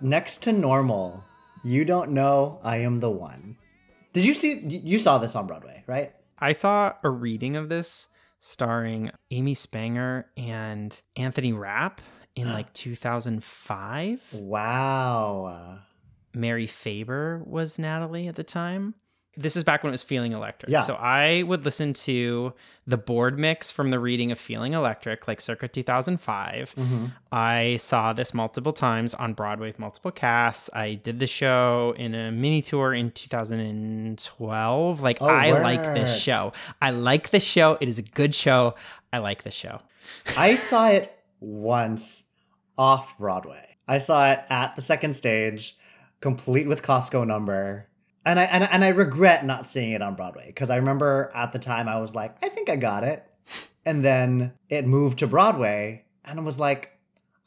Next 0.00 0.42
to 0.42 0.52
normal. 0.52 1.24
You 1.64 1.84
don't 1.84 2.10
know 2.10 2.60
I 2.62 2.78
am 2.78 3.00
the 3.00 3.10
one. 3.10 3.56
Did 4.12 4.24
you 4.24 4.34
see 4.34 4.60
you 4.60 4.98
saw 4.98 5.18
this 5.18 5.34
on 5.34 5.46
Broadway, 5.46 5.84
right? 5.86 6.12
I 6.38 6.52
saw 6.52 6.92
a 7.02 7.10
reading 7.10 7.56
of 7.56 7.68
this 7.68 8.08
starring 8.40 9.10
Amy 9.30 9.54
Spanger 9.54 10.24
and 10.36 11.00
Anthony 11.16 11.52
Rapp 11.52 12.00
in 12.34 12.52
like 12.52 12.72
2005. 12.74 14.20
Wow. 14.32 15.78
Mary 16.34 16.66
Faber 16.66 17.42
was 17.46 17.78
Natalie 17.78 18.28
at 18.28 18.36
the 18.36 18.44
time. 18.44 18.94
This 19.38 19.54
is 19.56 19.64
back 19.64 19.82
when 19.82 19.90
it 19.90 19.92
was 19.92 20.02
Feeling 20.02 20.32
Electric. 20.32 20.70
Yeah. 20.70 20.80
So 20.80 20.94
I 20.94 21.42
would 21.42 21.64
listen 21.64 21.92
to 21.92 22.54
the 22.86 22.96
board 22.96 23.38
mix 23.38 23.70
from 23.70 23.90
the 23.90 23.98
reading 23.98 24.32
of 24.32 24.38
Feeling 24.38 24.72
Electric, 24.72 25.28
like 25.28 25.40
circa 25.40 25.68
2005. 25.68 26.74
Mhm. 26.74 27.12
I 27.32 27.76
saw 27.76 28.12
this 28.14 28.32
multiple 28.32 28.72
times 28.72 29.12
on 29.14 29.34
Broadway 29.34 29.66
with 29.66 29.78
multiple 29.78 30.10
casts. 30.10 30.70
I 30.72 30.94
did 30.94 31.18
the 31.18 31.26
show 31.26 31.94
in 31.98 32.14
a 32.14 32.32
mini 32.32 32.62
tour 32.62 32.94
in 32.94 33.10
2012. 33.10 35.00
Like, 35.00 35.18
Oh, 35.20 35.26
I 35.26 35.50
like 35.60 35.82
this 35.94 36.18
show. 36.20 36.52
I 36.80 36.90
like 36.90 37.30
the 37.30 37.40
show. 37.40 37.76
It 37.80 37.88
is 37.88 37.98
a 37.98 38.02
good 38.02 38.34
show. 38.34 38.74
I 39.12 39.18
like 39.18 39.42
the 39.42 39.50
show. 39.50 39.80
I 40.36 40.54
saw 40.70 40.88
it 40.88 41.12
once 41.40 42.24
off 42.78 43.18
Broadway. 43.18 43.76
I 43.88 43.98
saw 43.98 44.32
it 44.32 44.40
at 44.50 44.76
the 44.76 44.82
second 44.82 45.14
stage, 45.14 45.76
complete 46.20 46.66
with 46.66 46.82
Costco 46.82 47.26
number. 47.26 47.86
And 48.26 48.38
I 48.38 48.44
and, 48.44 48.64
I- 48.64 48.66
and 48.66 48.84
I 48.84 48.88
regret 48.88 49.46
not 49.46 49.66
seeing 49.66 49.92
it 49.92 50.02
on 50.02 50.16
Broadway 50.16 50.46
because 50.48 50.68
I 50.68 50.76
remember 50.76 51.30
at 51.34 51.52
the 51.52 51.58
time 51.58 51.88
I 51.88 51.98
was 52.00 52.14
like, 52.14 52.36
I 52.42 52.48
think 52.50 52.68
I 52.68 52.76
got 52.76 53.04
it. 53.04 53.24
And 53.86 54.04
then 54.04 54.52
it 54.68 54.86
moved 54.86 55.20
to 55.20 55.26
Broadway 55.28 56.04
and 56.24 56.38
I 56.38 56.42
was 56.42 56.58
like, 56.58 56.90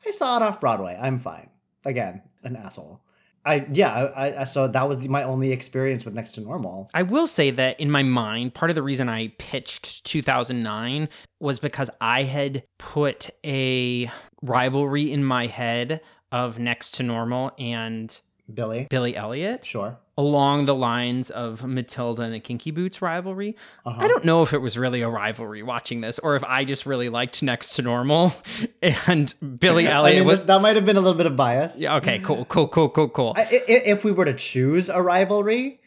I 0.08 0.12
saw 0.12 0.38
it 0.38 0.42
off 0.42 0.62
Broadway. 0.62 0.98
I'm 1.00 1.20
fine. 1.20 1.50
Again, 1.86 2.22
an 2.44 2.56
asshole. 2.56 3.02
I 3.46 3.66
yeah, 3.72 3.92
I, 4.16 4.42
I 4.42 4.44
so 4.46 4.68
that 4.68 4.88
was 4.88 5.06
my 5.08 5.24
only 5.24 5.52
experience 5.52 6.06
with 6.06 6.14
Next 6.14 6.34
to 6.34 6.42
Normal. 6.42 6.90
I 6.94 7.04
will 7.04 7.28
say 7.28 7.52
that 7.52 7.80
in 7.80 7.90
my 7.92 8.04
mind, 8.04 8.54
part 8.54 8.70
of 8.72 8.76
the 8.76 8.84
reason 8.84 9.10
I 9.10 9.30
pitched 9.38 10.06
2009 10.06 11.10
was 11.40 11.60
because 11.60 11.90
I 12.02 12.24
had 12.24 12.64
put 12.78 13.30
a 13.46 14.10
rivalry 14.42 15.12
in 15.12 15.24
my 15.24 15.48
head 15.48 16.02
of 16.32 16.60
Next 16.60 16.96
to 16.96 17.04
Normal 17.04 17.52
and 17.58 18.20
Billy. 18.54 18.88
Billy 18.90 19.16
Elliot. 19.16 19.66
Sure. 19.66 19.98
Along 20.20 20.66
the 20.66 20.76
lines 20.76 21.30
of 21.32 21.64
Matilda 21.64 22.24
and 22.24 22.36
a 22.36 22.42
Kinky 22.42 22.72
Boots 22.72 23.02
rivalry. 23.02 23.56
Uh-huh. 23.86 24.02
I 24.04 24.08
don't 24.10 24.26
know 24.26 24.42
if 24.44 24.52
it 24.52 24.58
was 24.58 24.78
really 24.78 25.02
a 25.02 25.08
rivalry 25.10 25.64
watching 25.64 26.02
this 26.02 26.20
or 26.20 26.36
if 26.36 26.44
I 26.44 26.66
just 26.66 26.86
really 26.86 27.08
liked 27.08 27.42
Next 27.42 27.76
to 27.78 27.82
Normal 27.82 28.34
and 28.82 29.34
Billy 29.62 29.88
I 29.88 29.92
Elliot 29.94 30.18
mean, 30.18 30.28
was. 30.28 30.44
that, 30.46 30.62
might 30.62 30.76
have 30.76 30.86
been 30.86 30.98
a 30.98 31.02
little 31.02 31.18
bit 31.18 31.26
of 31.26 31.38
bias. 31.38 31.78
Yeah, 31.80 31.96
okay, 31.96 32.20
cool, 32.20 32.44
cool, 32.46 32.68
cool, 32.68 32.90
cool, 32.90 33.08
cool. 33.08 33.34
I, 33.38 33.44
i- 33.44 33.48
if 33.68 34.04
we 34.04 34.12
were 34.12 34.26
to 34.26 34.34
choose 34.34 34.90
a 34.90 35.02
rivalry, 35.02 35.80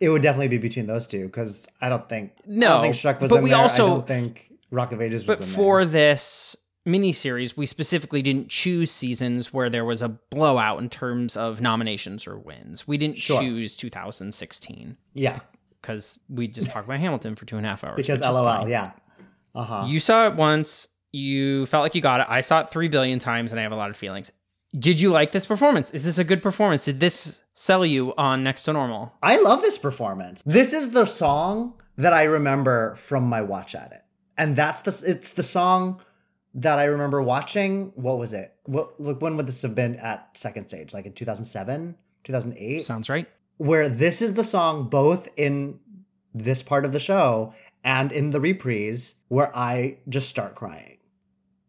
it 0.00 0.08
would 0.08 0.22
definitely 0.22 0.48
be 0.48 0.58
between 0.58 0.86
those 0.86 1.06
two 1.06 1.26
because 1.26 1.68
I 1.80 1.90
don't 1.90 2.08
think 2.08 2.32
no, 2.46 2.68
I 2.68 2.70
don't 2.70 2.82
think 2.92 2.94
Shrek 2.96 3.20
was 3.20 3.28
but 3.30 3.36
in 3.38 3.42
we 3.44 3.50
there. 3.50 3.58
also- 3.58 3.84
I 3.84 3.88
don't 3.90 4.06
think 4.06 4.50
Rock 4.70 4.92
of 4.92 5.02
Ages 5.02 5.26
was 5.26 5.38
But 5.38 5.44
for 5.44 5.84
this 5.84 6.56
miniseries, 6.86 7.56
we 7.56 7.66
specifically 7.66 8.22
didn't 8.22 8.48
choose 8.48 8.90
seasons 8.90 9.52
where 9.52 9.68
there 9.68 9.84
was 9.84 10.02
a 10.02 10.08
blowout 10.08 10.78
in 10.78 10.88
terms 10.88 11.36
of 11.36 11.60
nominations 11.60 12.26
or 12.26 12.38
wins. 12.38 12.86
We 12.88 12.96
didn't 12.98 13.18
Sure. 13.18 13.40
choose 13.40 13.76
2016 13.76 14.96
Yeah, 15.14 15.40
because 15.80 16.18
we 16.28 16.48
just 16.48 16.70
talked 16.70 16.86
about 16.86 17.00
Hamilton 17.00 17.34
for 17.36 17.44
two 17.44 17.56
and 17.56 17.66
a 17.66 17.68
half 17.68 17.84
hours. 17.84 17.96
because 17.96 18.20
LOL. 18.20 18.68
Yeah, 18.68 18.92
uh 19.54 19.62
huh. 19.64 19.84
You 19.86 20.00
saw 20.00 20.26
it 20.28 20.34
once. 20.34 20.88
You 21.12 21.66
felt 21.66 21.82
like 21.82 21.94
you 21.94 22.00
got 22.00 22.20
it. 22.20 22.26
I 22.28 22.42
saw 22.42 22.60
it 22.60 22.70
three 22.70 22.88
billion 22.88 23.18
times, 23.18 23.50
and 23.52 23.58
I 23.58 23.62
have 23.62 23.72
a 23.72 23.76
lot 23.76 23.90
of 23.90 23.96
feelings. 23.96 24.30
Did 24.78 25.00
you 25.00 25.08
like 25.10 25.32
this 25.32 25.46
performance? 25.46 25.90
Is 25.92 26.04
this 26.04 26.18
a 26.18 26.24
good 26.24 26.42
performance? 26.42 26.84
Did 26.84 27.00
this 27.00 27.40
sell 27.54 27.86
you 27.86 28.12
on 28.18 28.44
Next 28.44 28.64
to 28.64 28.72
Normal? 28.74 29.14
I 29.22 29.40
love 29.40 29.62
this 29.62 29.78
performance. 29.78 30.42
This 30.44 30.74
is 30.74 30.90
the 30.90 31.06
song 31.06 31.74
that 31.96 32.12
I 32.12 32.24
remember 32.24 32.94
from 32.96 33.24
my 33.24 33.40
watch 33.40 33.74
at 33.74 33.92
it, 33.92 34.02
and 34.36 34.54
that's 34.54 34.82
the 34.82 35.10
it's 35.10 35.32
the 35.32 35.42
song 35.42 36.00
that 36.54 36.78
I 36.78 36.84
remember 36.84 37.22
watching. 37.22 37.92
What 37.94 38.18
was 38.18 38.32
it? 38.32 38.54
What 38.64 39.00
like 39.00 39.20
when 39.20 39.36
would 39.36 39.46
this 39.46 39.62
have 39.62 39.74
been 39.74 39.96
at 39.96 40.30
second 40.34 40.68
stage? 40.68 40.92
Like 40.92 41.06
in 41.06 41.12
two 41.12 41.24
thousand 41.24 41.44
seven, 41.44 41.96
two 42.24 42.32
thousand 42.32 42.54
eight. 42.58 42.84
Sounds 42.84 43.08
right. 43.08 43.28
where 43.58 43.88
this 43.88 44.22
is 44.22 44.34
the 44.34 44.44
song 44.44 44.88
both 44.88 45.28
in 45.36 45.78
this 46.32 46.62
part 46.62 46.84
of 46.84 46.92
the 46.92 47.00
show 47.00 47.52
and 47.84 48.12
in 48.12 48.30
the 48.30 48.40
reprise 48.40 49.16
where 49.28 49.54
I 49.56 49.98
just 50.08 50.28
start 50.28 50.54
crying 50.54 50.98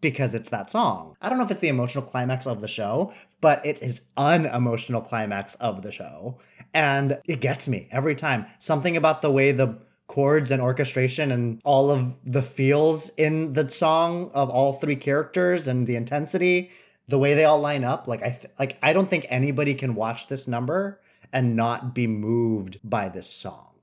because 0.02 0.34
it's 0.34 0.50
that 0.50 0.70
song. 0.70 1.16
I 1.22 1.30
don't 1.30 1.38
know 1.38 1.44
if 1.44 1.52
it's 1.52 1.60
the 1.60 1.68
emotional 1.68 2.04
climax 2.04 2.48
of 2.48 2.62
the 2.62 2.68
show, 2.68 3.12
but 3.42 3.66
it 3.66 3.82
is 3.82 4.04
unemotional 4.16 5.02
climax 5.02 5.56
of 5.56 5.82
the 5.82 5.92
show. 5.92 6.40
And 6.74 7.20
it 7.26 7.42
gets 7.42 7.68
me 7.68 7.88
every 7.92 8.16
time. 8.16 8.46
Something 8.60 8.96
about 8.96 9.22
the 9.22 9.32
way 9.32 9.52
the 9.52 9.80
chords 10.10 10.50
and 10.50 10.62
orchestration 10.62 11.32
and 11.32 11.62
all 11.64 11.92
of 11.92 12.18
the 12.26 12.42
feels 12.42 13.10
in 13.10 13.54
the 13.54 13.70
song 13.70 14.32
of 14.34 14.50
all 14.50 14.74
three 14.74 14.96
characters 14.96 15.68
and 15.68 15.86
the 15.86 15.96
intensity, 15.96 16.72
the 17.08 17.20
way 17.20 17.36
they 17.36 17.46
all 17.46 17.60
line 17.60 17.84
up, 17.84 18.08
like 18.08 18.22
I 18.24 18.32
th- 18.32 18.52
like 18.58 18.78
I 18.82 18.92
don't 18.92 19.10
think 19.10 19.28
anybody 19.30 19.76
can 19.76 19.96
watch 19.96 20.28
this 20.28 20.48
number 20.48 21.00
and 21.32 21.56
not 21.56 21.94
be 21.94 22.08
moved 22.08 22.80
by 22.84 23.08
this 23.08 23.30
song. 23.30 23.76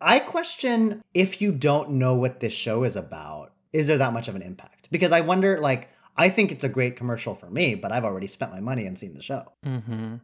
I 0.00 0.18
question 0.18 1.02
if 1.14 1.40
you 1.40 1.50
don't 1.50 1.92
know 1.92 2.14
what 2.14 2.40
this 2.40 2.52
show 2.52 2.84
is 2.84 2.94
about, 2.94 3.52
is 3.72 3.86
there 3.86 3.98
that 3.98 4.12
much 4.12 4.28
of 4.28 4.36
an 4.36 4.42
impact? 4.42 4.88
Because 4.90 5.12
I 5.12 5.22
wonder, 5.22 5.58
like, 5.58 5.88
I 6.16 6.28
think 6.28 6.52
it's 6.52 6.64
a 6.64 6.68
great 6.68 6.96
commercial 6.96 7.34
for 7.34 7.50
me, 7.50 7.74
but 7.74 7.90
I've 7.90 8.04
already 8.04 8.26
spent 8.26 8.52
my 8.52 8.60
money 8.60 8.84
and 8.84 8.98
seen 8.98 9.14
the 9.14 9.22
show. 9.22 9.52
Mm-hmm. 9.64 10.16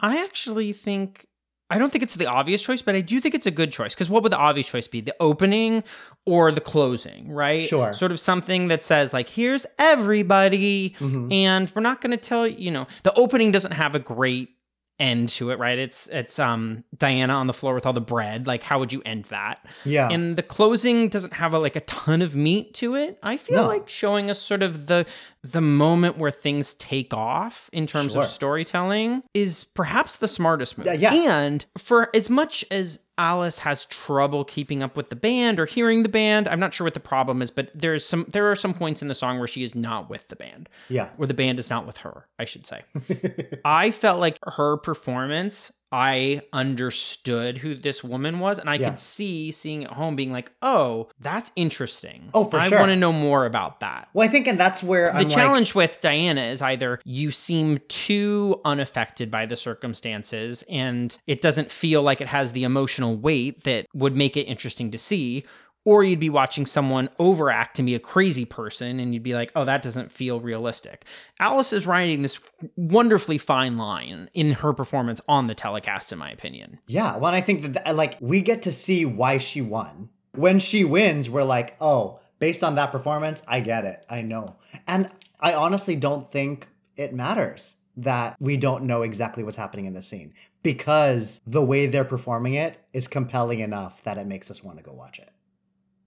I 0.00 0.22
actually 0.22 0.72
think 0.72 1.26
I 1.68 1.78
don't 1.78 1.90
think 1.90 2.04
it's 2.04 2.14
the 2.14 2.26
obvious 2.26 2.62
choice, 2.62 2.80
but 2.80 2.94
I 2.94 3.00
do 3.00 3.20
think 3.20 3.34
it's 3.34 3.46
a 3.46 3.50
good 3.50 3.72
choice. 3.72 3.94
Because 3.94 4.08
what 4.08 4.22
would 4.22 4.30
the 4.32 4.36
obvious 4.38 4.68
choice 4.68 4.86
be? 4.86 5.00
The 5.00 5.14
opening 5.18 5.82
or 6.24 6.52
the 6.52 6.60
closing, 6.60 7.30
right? 7.32 7.68
Sure. 7.68 7.92
Sort 7.92 8.12
of 8.12 8.20
something 8.20 8.68
that 8.68 8.84
says, 8.84 9.12
like, 9.12 9.28
here's 9.28 9.66
everybody, 9.78 10.94
Mhm. 11.00 11.32
and 11.32 11.72
we're 11.74 11.82
not 11.82 12.00
going 12.00 12.12
to 12.12 12.16
tell 12.16 12.46
you 12.46 12.70
know, 12.70 12.86
the 13.02 13.12
opening 13.14 13.50
doesn't 13.52 13.72
have 13.72 13.94
a 13.94 13.98
great 13.98 14.50
end 14.98 15.28
to 15.28 15.50
it, 15.50 15.58
right? 15.58 15.78
It's 15.78 16.06
it's 16.08 16.38
um 16.38 16.84
Diana 16.96 17.34
on 17.34 17.46
the 17.46 17.52
floor 17.52 17.74
with 17.74 17.84
all 17.84 17.92
the 17.92 18.00
bread. 18.00 18.46
Like, 18.46 18.62
how 18.62 18.78
would 18.78 18.92
you 18.92 19.02
end 19.04 19.26
that? 19.26 19.64
Yeah. 19.84 20.08
And 20.10 20.36
the 20.36 20.42
closing 20.42 21.08
doesn't 21.08 21.34
have 21.34 21.52
a, 21.52 21.58
like 21.58 21.76
a 21.76 21.80
ton 21.82 22.22
of 22.22 22.34
meat 22.34 22.72
to 22.74 22.94
it. 22.94 23.18
I 23.22 23.36
feel 23.36 23.62
No. 23.62 23.66
like 23.66 23.88
showing 23.88 24.30
us 24.30 24.38
sort 24.40 24.62
of 24.62 24.86
the 24.86 25.04
the 25.42 25.60
moment 25.60 26.16
where 26.18 26.30
things 26.30 26.74
take 26.74 27.12
off 27.14 27.68
in 27.72 27.86
terms 27.86 28.14
Sure. 28.14 28.22
of 28.22 28.28
storytelling 28.30 29.22
is 29.34 29.64
perhaps 29.64 30.16
the 30.16 30.28
smartest 30.28 30.78
move. 30.78 30.86
Yeah, 30.86 30.94
yeah. 31.12 31.12
And 31.40 31.64
for 31.78 32.08
as 32.14 32.30
much 32.30 32.64
as 32.70 32.98
Alice 33.18 33.60
has 33.60 33.86
trouble 33.86 34.44
keeping 34.44 34.82
up 34.82 34.96
with 34.96 35.08
the 35.08 35.16
band 35.16 35.58
or 35.58 35.66
hearing 35.66 36.02
the 36.02 36.08
band, 36.08 36.46
I'm 36.48 36.60
not 36.60 36.74
sure 36.74 36.84
what 36.84 36.94
the 36.94 37.00
problem 37.00 37.40
is, 37.40 37.50
but 37.50 37.70
there's 37.74 38.04
some 38.04 38.26
there 38.28 38.50
are 38.50 38.56
some 38.56 38.74
points 38.74 39.02
in 39.02 39.08
the 39.08 39.14
song 39.14 39.38
where 39.38 39.48
she 39.48 39.64
is 39.64 39.74
not 39.74 40.10
with 40.10 40.28
the 40.28 40.36
band. 40.36 40.68
Yeah. 40.88 41.10
Where 41.16 41.26
the 41.26 41.34
band 41.34 41.58
is 41.58 41.70
not 41.70 41.86
with 41.86 41.98
her, 41.98 42.26
I 42.38 42.44
should 42.44 42.66
say. 42.66 42.82
I 43.64 43.90
felt 43.90 44.20
like 44.20 44.38
her 44.42 44.76
performance, 44.76 45.72
I 45.92 46.42
understood 46.52 47.58
who 47.58 47.74
this 47.74 48.02
woman 48.02 48.40
was, 48.40 48.58
and 48.58 48.68
I 48.68 48.74
Yeah. 48.74 48.90
could 48.90 49.00
see 49.00 49.52
seeing 49.52 49.84
at 49.84 49.92
home 49.92 50.16
being 50.16 50.32
like, 50.32 50.50
oh, 50.62 51.08
that's 51.20 51.52
interesting. 51.56 52.30
Oh, 52.34 52.44
for 52.44 52.58
I 52.58 52.68
sure. 52.68 52.78
want 52.78 52.90
to 52.90 52.96
know 52.96 53.12
more 53.12 53.46
about 53.46 53.80
that. 53.80 54.08
Well, 54.12 54.26
I 54.26 54.30
think, 54.30 54.46
and 54.46 54.58
that's 54.58 54.82
where 54.82 55.06
The 55.12 55.18
I'm 55.18 55.28
like, 55.28 55.34
challenge 55.34 55.74
with 55.74 56.00
Diana 56.00 56.42
is 56.42 56.60
either 56.62 57.00
you 57.04 57.30
seem 57.30 57.80
too 57.88 58.60
unaffected 58.64 59.30
by 59.30 59.46
the 59.46 59.56
circumstances 59.56 60.62
and 60.68 61.16
it 61.26 61.40
doesn't 61.40 61.70
feel 61.70 62.02
like 62.02 62.20
it 62.20 62.28
has 62.28 62.52
the 62.52 62.64
emotional 62.64 63.16
weight 63.16 63.64
that 63.64 63.86
would 63.94 64.16
make 64.16 64.36
it 64.36 64.42
interesting 64.42 64.90
to 64.90 64.98
see, 64.98 65.44
or 65.86 66.02
you'd 66.02 66.20
be 66.20 66.28
watching 66.28 66.66
someone 66.66 67.08
overact 67.20 67.78
and 67.78 67.86
be 67.86 67.94
a 67.94 68.00
crazy 68.00 68.44
person 68.44 68.98
and 68.98 69.14
you'd 69.14 69.22
be 69.22 69.34
like, 69.34 69.52
oh, 69.54 69.64
that 69.64 69.82
doesn't 69.82 70.10
feel 70.10 70.40
realistic. 70.40 71.04
Alice 71.38 71.72
is 71.72 71.86
writing 71.86 72.22
this 72.22 72.40
wonderfully 72.74 73.38
fine 73.38 73.78
line 73.78 74.28
in 74.34 74.50
her 74.50 74.72
performance 74.72 75.20
on 75.28 75.46
the 75.46 75.54
telecast, 75.54 76.12
in 76.12 76.18
my 76.18 76.28
opinion. 76.30 76.80
Yeah, 76.88 77.16
well, 77.16 77.32
I 77.32 77.40
think 77.40 77.62
that 77.62 77.84
th- 77.84 77.96
like 77.96 78.18
we 78.20 78.40
get 78.40 78.62
to 78.62 78.72
see 78.72 79.06
why 79.06 79.38
she 79.38 79.62
won. 79.62 80.10
When 80.32 80.58
she 80.58 80.84
wins, 80.84 81.30
we're 81.30 81.44
like, 81.44 81.76
oh, 81.80 82.18
based 82.40 82.64
on 82.64 82.74
that 82.74 82.90
performance, 82.90 83.44
I 83.46 83.60
get 83.60 83.84
it. 83.84 84.04
I 84.10 84.22
know. 84.22 84.56
And 84.88 85.08
I 85.38 85.54
honestly 85.54 85.94
don't 85.94 86.28
think 86.28 86.68
it 86.96 87.14
matters 87.14 87.76
that 87.96 88.36
we 88.40 88.56
don't 88.56 88.84
know 88.84 89.02
exactly 89.02 89.44
what's 89.44 89.56
happening 89.56 89.86
in 89.86 89.94
the 89.94 90.02
scene 90.02 90.34
because 90.64 91.40
the 91.46 91.64
way 91.64 91.86
they're 91.86 92.04
performing 92.04 92.54
it 92.54 92.76
is 92.92 93.06
compelling 93.06 93.60
enough 93.60 94.02
that 94.02 94.18
it 94.18 94.26
makes 94.26 94.50
us 94.50 94.64
want 94.64 94.78
to 94.78 94.84
go 94.84 94.92
watch 94.92 95.20
it. 95.20 95.30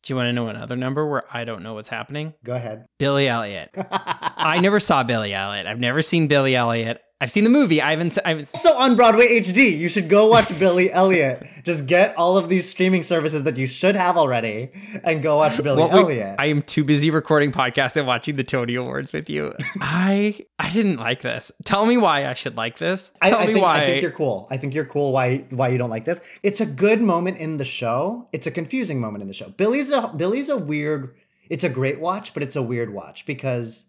Do 0.03 0.13
you 0.13 0.15
want 0.15 0.27
to 0.27 0.33
know 0.33 0.47
another 0.47 0.75
number 0.75 1.05
where 1.07 1.23
I 1.31 1.43
don't 1.43 1.61
know 1.61 1.73
what's 1.73 1.89
happening? 1.89 2.33
Go 2.43 2.55
ahead. 2.55 2.85
Billy 2.97 3.27
Elliot. 3.27 3.69
I 3.91 4.59
never 4.59 4.79
saw 4.79 5.03
Billy 5.03 5.33
Elliot. 5.33 5.65
I've 5.65 5.79
never 5.79 6.01
seen 6.01 6.27
Billy 6.27 6.55
Elliot. 6.55 7.01
I've 7.21 7.31
seen 7.31 7.43
the 7.43 7.49
movie. 7.49 7.81
I 7.81 7.91
haven't. 7.91 8.17
I 8.23 8.29
haven't. 8.29 8.49
Also 8.55 8.73
on 8.75 8.95
Broadway 8.95 9.41
HD, 9.41 9.77
you 9.77 9.89
should 9.89 10.07
go 10.07 10.27
watch 10.27 10.57
Billy 10.57 10.89
Elliot. 10.89 11.45
Just 11.65 11.85
get 11.85 12.15
all 12.17 12.37
of 12.37 12.47
these 12.47 12.69
streaming 12.69 13.03
services 13.03 13.43
that 13.43 13.57
you 13.57 13.67
should 13.67 13.97
have 13.97 14.15
already 14.15 14.69
and 15.03 15.21
go 15.21 15.35
watch 15.35 15.61
Billy 15.61 15.81
What 15.81 15.91
we- 15.91 15.99
Elliot. 15.99 16.35
I 16.39 16.45
am 16.45 16.61
too 16.61 16.85
busy 16.85 17.11
recording 17.11 17.51
podcasts 17.51 17.97
and 17.97 18.07
watching 18.07 18.37
the 18.37 18.45
Tony 18.45 18.75
Awards 18.75 19.11
with 19.11 19.29
you. 19.29 19.53
I 19.81 20.45
I 20.59 20.69
didn't 20.71 20.95
like 20.95 21.21
this. 21.21 21.51
Tell 21.65 21.85
me 21.85 21.97
why 21.97 22.25
I 22.25 22.33
should 22.35 22.55
like 22.55 22.77
this. 22.77 23.11
I, 23.21 23.29
Tell 23.31 23.39
I 23.39 23.47
me 23.47 23.53
think, 23.53 23.63
why. 23.65 23.75
I 23.83 23.85
think 23.85 24.01
you're 24.01 24.11
cool. 24.11 24.47
I 24.49 24.55
think 24.55 24.73
you're 24.73 24.85
cool. 24.85 25.11
Why 25.11 25.39
why 25.49 25.67
you 25.67 25.77
don't 25.77 25.89
like 25.89 26.05
this? 26.05 26.21
It's 26.41 26.61
a 26.61 26.65
good 26.65 27.01
moment 27.01 27.37
in 27.37 27.57
the 27.57 27.65
show. 27.65 28.29
It's 28.31 28.47
a 28.47 28.51
confusing 28.51 29.01
moment 29.01 29.23
in 29.23 29.27
the 29.27 29.33
show. 29.33 29.49
Billy's 29.49 29.91
a 29.91 30.13
Billy's 30.15 30.47
a 30.47 30.55
weird. 30.57 31.15
It's 31.49 31.65
a 31.65 31.69
great 31.69 31.99
watch, 31.99 32.33
but 32.33 32.43
it's 32.43 32.55
a 32.55 32.61
weird 32.61 32.93
watch 32.93 33.25
because 33.25 33.87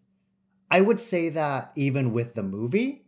I 0.68 0.80
would 0.80 0.98
say 0.98 1.28
that 1.28 1.70
even 1.76 2.12
with 2.12 2.34
the 2.34 2.42
movie. 2.42 3.04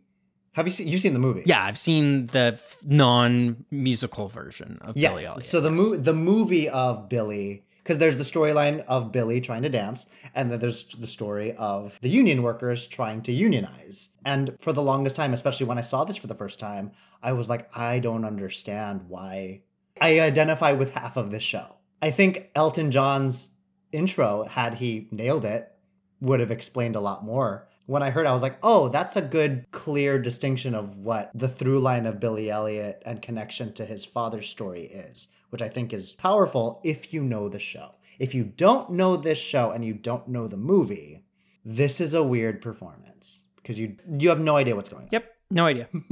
Have 0.53 0.67
you 0.67 0.73
seen 0.73 0.87
you've 0.87 1.01
seen 1.01 1.13
the 1.13 1.19
movie? 1.19 1.43
yeah, 1.45 1.63
I've 1.65 1.77
seen 1.79 2.27
the 2.27 2.59
non-musical 2.83 4.27
version 4.29 4.77
of 4.81 4.95
Yes. 4.97 5.11
Billy 5.11 5.25
Elliot. 5.25 5.43
so 5.45 5.59
the 5.61 5.71
mo- 5.71 5.95
the 5.95 6.13
movie 6.13 6.69
of 6.69 7.09
Billy, 7.09 7.63
because 7.83 7.97
there's 7.97 8.17
the 8.17 8.23
storyline 8.23 8.83
of 8.87 9.11
Billy 9.11 9.41
trying 9.41 9.63
to 9.63 9.69
dance, 9.69 10.05
and 10.33 10.51
then 10.51 10.59
there's 10.59 10.85
the 10.89 11.07
story 11.07 11.53
of 11.53 11.97
the 12.01 12.09
union 12.09 12.43
workers 12.43 12.87
trying 12.87 13.21
to 13.23 13.31
unionize. 13.31 14.09
And 14.25 14.55
for 14.59 14.73
the 14.73 14.81
longest 14.81 15.15
time, 15.15 15.33
especially 15.33 15.65
when 15.65 15.77
I 15.77 15.81
saw 15.81 16.03
this 16.03 16.17
for 16.17 16.27
the 16.27 16.35
first 16.35 16.59
time, 16.59 16.91
I 17.21 17.33
was 17.33 17.49
like, 17.49 17.69
I 17.77 17.99
don't 17.99 18.25
understand 18.25 19.05
why. 19.07 19.61
I 20.01 20.19
identify 20.19 20.71
with 20.73 20.91
half 20.91 21.17
of 21.17 21.31
this 21.31 21.43
show. 21.43 21.77
I 22.01 22.11
think 22.11 22.49
Elton 22.55 22.91
John's 22.91 23.49
intro, 23.91 24.43
had 24.43 24.75
he 24.75 25.07
nailed 25.11 25.45
it, 25.45 25.69
would 26.19 26.39
have 26.39 26.51
explained 26.51 26.95
a 26.95 26.99
lot 27.01 27.23
more. 27.23 27.67
When 27.85 28.01
I 28.01 28.11
heard, 28.11 28.25
I 28.25 28.33
was 28.33 28.41
like, 28.41 28.57
oh, 28.63 28.87
that's 28.87 29.15
a 29.15 29.21
good, 29.21 29.65
clear 29.71 30.17
distinction 30.17 30.73
of 30.73 30.97
what 30.97 31.31
the 31.33 31.49
through 31.49 31.79
line 31.79 32.05
of 32.05 32.19
Billy 32.19 32.49
Elliot 32.49 33.01
and 33.05 33.21
connection 33.21 33.73
to 33.73 33.85
his 33.85 34.05
father's 34.05 34.47
story 34.47 34.83
is, 34.83 35.27
which 35.49 35.61
I 35.61 35.67
think 35.67 35.91
is 35.91 36.13
powerful 36.13 36.79
if 36.83 37.13
you 37.13 37.23
know 37.23 37.49
the 37.49 37.59
show. 37.59 37.95
If 38.19 38.33
you 38.33 38.43
don't 38.43 38.91
know 38.91 39.17
this 39.17 39.37
show 39.37 39.71
and 39.71 39.83
you 39.83 39.93
don't 39.93 40.29
know 40.29 40.47
the 40.47 40.55
movie, 40.55 41.25
this 41.65 41.99
is 41.99 42.13
a 42.13 42.23
weird 42.23 42.61
performance 42.61 43.43
because 43.57 43.79
you 43.79 43.95
you 44.17 44.29
have 44.29 44.39
no 44.39 44.55
idea 44.55 44.75
what's 44.75 44.89
going 44.89 45.03
on. 45.03 45.09
Yep, 45.11 45.32
no 45.49 45.65
idea. 45.65 45.87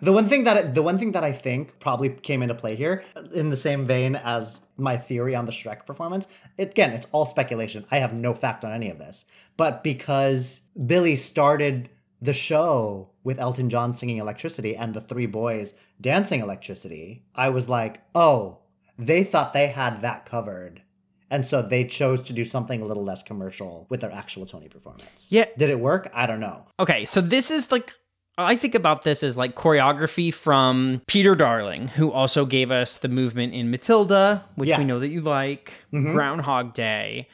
the 0.00 0.12
one 0.12 0.28
thing 0.28 0.44
that 0.44 0.74
the 0.74 0.82
one 0.82 0.98
thing 0.98 1.12
that 1.12 1.24
I 1.24 1.32
think 1.32 1.78
probably 1.80 2.10
came 2.10 2.42
into 2.42 2.54
play 2.54 2.76
here, 2.76 3.02
in 3.32 3.50
the 3.50 3.56
same 3.56 3.86
vein 3.86 4.16
as 4.16 4.60
my 4.76 4.96
theory 4.96 5.34
on 5.34 5.46
the 5.46 5.52
Shrek 5.52 5.86
performance, 5.86 6.26
again, 6.58 6.90
it's 6.90 7.06
all 7.12 7.26
speculation. 7.26 7.86
I 7.90 7.98
have 7.98 8.12
no 8.12 8.34
fact 8.34 8.64
on 8.64 8.72
any 8.72 8.90
of 8.90 8.98
this, 8.98 9.24
but 9.56 9.82
because 9.82 10.62
Billy 10.86 11.16
started 11.16 11.90
the 12.20 12.32
show 12.34 13.10
with 13.24 13.38
Elton 13.38 13.70
John 13.70 13.94
singing 13.94 14.18
Electricity 14.18 14.76
and 14.76 14.92
the 14.92 15.00
three 15.00 15.26
boys 15.26 15.74
dancing 16.00 16.40
Electricity, 16.40 17.24
I 17.34 17.48
was 17.48 17.68
like, 17.68 18.02
oh, 18.14 18.58
they 18.98 19.24
thought 19.24 19.52
they 19.52 19.68
had 19.68 20.02
that 20.02 20.26
covered. 20.26 20.82
And 21.30 21.46
so 21.46 21.62
they 21.62 21.84
chose 21.84 22.22
to 22.22 22.32
do 22.32 22.44
something 22.44 22.82
a 22.82 22.84
little 22.84 23.04
less 23.04 23.22
commercial 23.22 23.86
with 23.88 24.00
their 24.00 24.12
actual 24.12 24.46
Tony 24.46 24.68
performance. 24.68 25.26
Yeah. 25.30 25.46
Did 25.56 25.70
it 25.70 25.78
work? 25.78 26.10
I 26.12 26.26
don't 26.26 26.40
know. 26.40 26.66
Okay, 26.80 27.04
so 27.04 27.20
this 27.20 27.50
is 27.50 27.70
like 27.70 27.94
I 28.38 28.56
think 28.56 28.74
about 28.74 29.04
this 29.04 29.22
as 29.22 29.36
like 29.36 29.54
choreography 29.54 30.32
from 30.32 31.02
Peter 31.06 31.34
Darling, 31.34 31.88
who 31.88 32.10
also 32.10 32.46
gave 32.46 32.70
us 32.72 32.98
the 32.98 33.08
movement 33.08 33.52
in 33.52 33.70
Matilda, 33.70 34.44
which 34.54 34.68
Yeah. 34.70 34.78
we 34.78 34.84
know 34.84 34.98
that 34.98 35.08
you 35.08 35.20
like, 35.20 35.72
Mhm. 35.92 36.12
Groundhog 36.14 36.72
Day. 36.72 37.28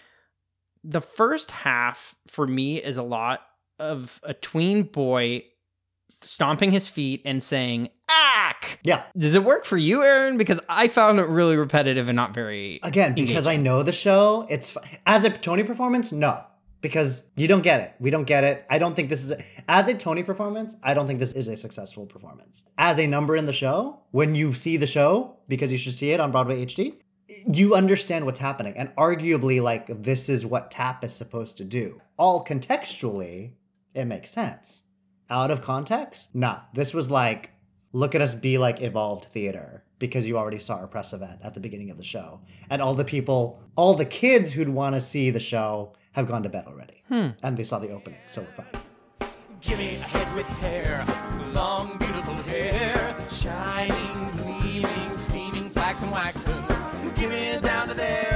The 0.83 1.01
first 1.01 1.51
half 1.53 2.17
for 2.27 2.47
me 2.47 2.83
is 2.83 2.97
a 2.97 3.03
lot 3.05 3.43
of 3.79 4.21
a 4.25 4.35
tween 4.35 4.83
boy 4.85 5.45
stomping 6.23 6.73
his 6.73 6.89
feet 6.89 7.23
and 7.25 7.43
saying 7.43 7.91
ack 8.47 8.79
Yeah. 8.85 9.03
does 9.17 9.35
it 9.35 9.45
work 9.45 9.65
for 9.65 9.77
you 9.77 10.03
aaron 10.03 10.37
because 10.39 10.61
i 10.69 10.89
found 10.89 11.19
it 11.19 11.27
really 11.29 11.57
repetitive 11.57 12.09
and 12.09 12.17
not 12.17 12.33
very 12.35 12.79
Again, 12.83 13.15
because 13.15 13.47
I 13.47 13.57
know 13.57 13.83
the 13.83 13.93
show, 13.93 14.47
it's 14.49 14.77
as 15.07 15.25
a 15.25 15.31
Tony 15.31 15.65
performance, 15.65 16.13
no, 16.13 16.35
because 16.81 17.25
you 17.37 17.49
don't 17.49 17.63
get 17.63 17.81
it. 17.81 17.91
We 17.99 18.11
don't 18.11 18.25
get 18.35 18.45
it. 18.45 18.65
I 18.71 18.79
don't 18.79 18.95
think 18.95 19.09
this 19.09 19.25
is 19.25 19.31
a, 19.33 19.39
as 19.69 19.89
a 19.89 19.95
Tony 19.95 20.23
performance. 20.23 20.77
I 20.83 20.95
don't 20.95 21.07
think 21.09 21.19
this 21.21 21.33
is 21.35 21.49
a 21.49 21.57
successful 21.57 22.07
performance. 22.07 22.65
As 22.79 22.99
a 22.99 23.07
number 23.07 23.35
in 23.37 23.47
the 23.47 23.53
show, 23.53 24.01
when 24.13 24.35
you 24.35 24.55
see 24.55 24.77
the 24.77 24.87
show, 24.87 25.37
because 25.49 25.73
you 25.73 25.79
should 25.79 25.95
see 25.95 26.11
it 26.11 26.21
on 26.21 26.31
Broadway 26.33 26.65
HD, 26.65 26.95
you 27.61 27.75
understand 27.75 28.25
what's 28.25 28.39
happening, 28.39 28.75
and 28.77 28.95
arguably, 28.97 29.61
like 29.63 29.87
this 30.03 30.29
is 30.29 30.47
what 30.47 30.71
tap 30.71 31.03
is 31.05 31.13
supposed 31.13 31.57
to 31.59 31.65
do. 31.65 32.01
All 32.17 32.45
contextually, 32.45 33.53
it 33.95 34.05
makes 34.05 34.31
sense. 34.31 34.83
Out 35.29 35.51
of 35.51 35.61
context, 35.63 36.35
nah. 36.35 36.61
This 36.73 36.95
was 36.95 37.11
like 37.11 37.51
look 37.97 38.15
at 38.15 38.21
us 38.21 38.35
be 38.35 38.59
like 38.59 38.83
evolved 38.83 39.25
theater 39.25 39.83
because 39.99 40.27
you 40.27 40.37
already 40.37 40.59
saw 40.59 40.75
our 40.77 40.87
press 40.87 41.15
event 41.15 41.41
at 41.43 41.55
the 41.55 41.61
beginning 41.61 41.91
of 41.91 41.97
the 41.97 42.05
show. 42.05 42.41
And 42.69 42.83
all 42.83 42.95
the 42.95 43.07
people, 43.07 43.59
all 43.75 43.95
the 43.95 44.05
kids 44.05 44.53
who'd 44.53 44.69
want 44.69 44.95
to 44.95 45.01
see 45.01 45.31
the 45.31 45.41
show 45.41 45.95
have 46.13 46.27
gone 46.27 46.43
to 46.43 46.51
bed 46.51 46.67
already. 46.67 47.03
Hmm. 47.09 47.29
And 47.43 47.57
they 47.57 47.65
saw 47.65 47.79
the 47.79 47.89
opening, 47.89 48.19
so 48.31 48.43
we're 48.43 48.65
fine. 48.65 49.31
Give 49.63 49.79
me 49.79 49.95
a 49.95 50.01
head 50.01 50.37
with 50.37 50.47
hair, 50.61 51.07
long 51.55 51.97
beautiful 51.97 52.35
hair, 52.35 53.17
shining, 53.31 54.37
gleaming, 54.37 55.17
steaming, 55.17 55.71
flaxen, 55.71 56.11
waxen. 56.11 56.63
Give 57.17 57.31
me 57.31 57.59
down 57.63 57.89
to 57.89 57.95
their 57.95 58.36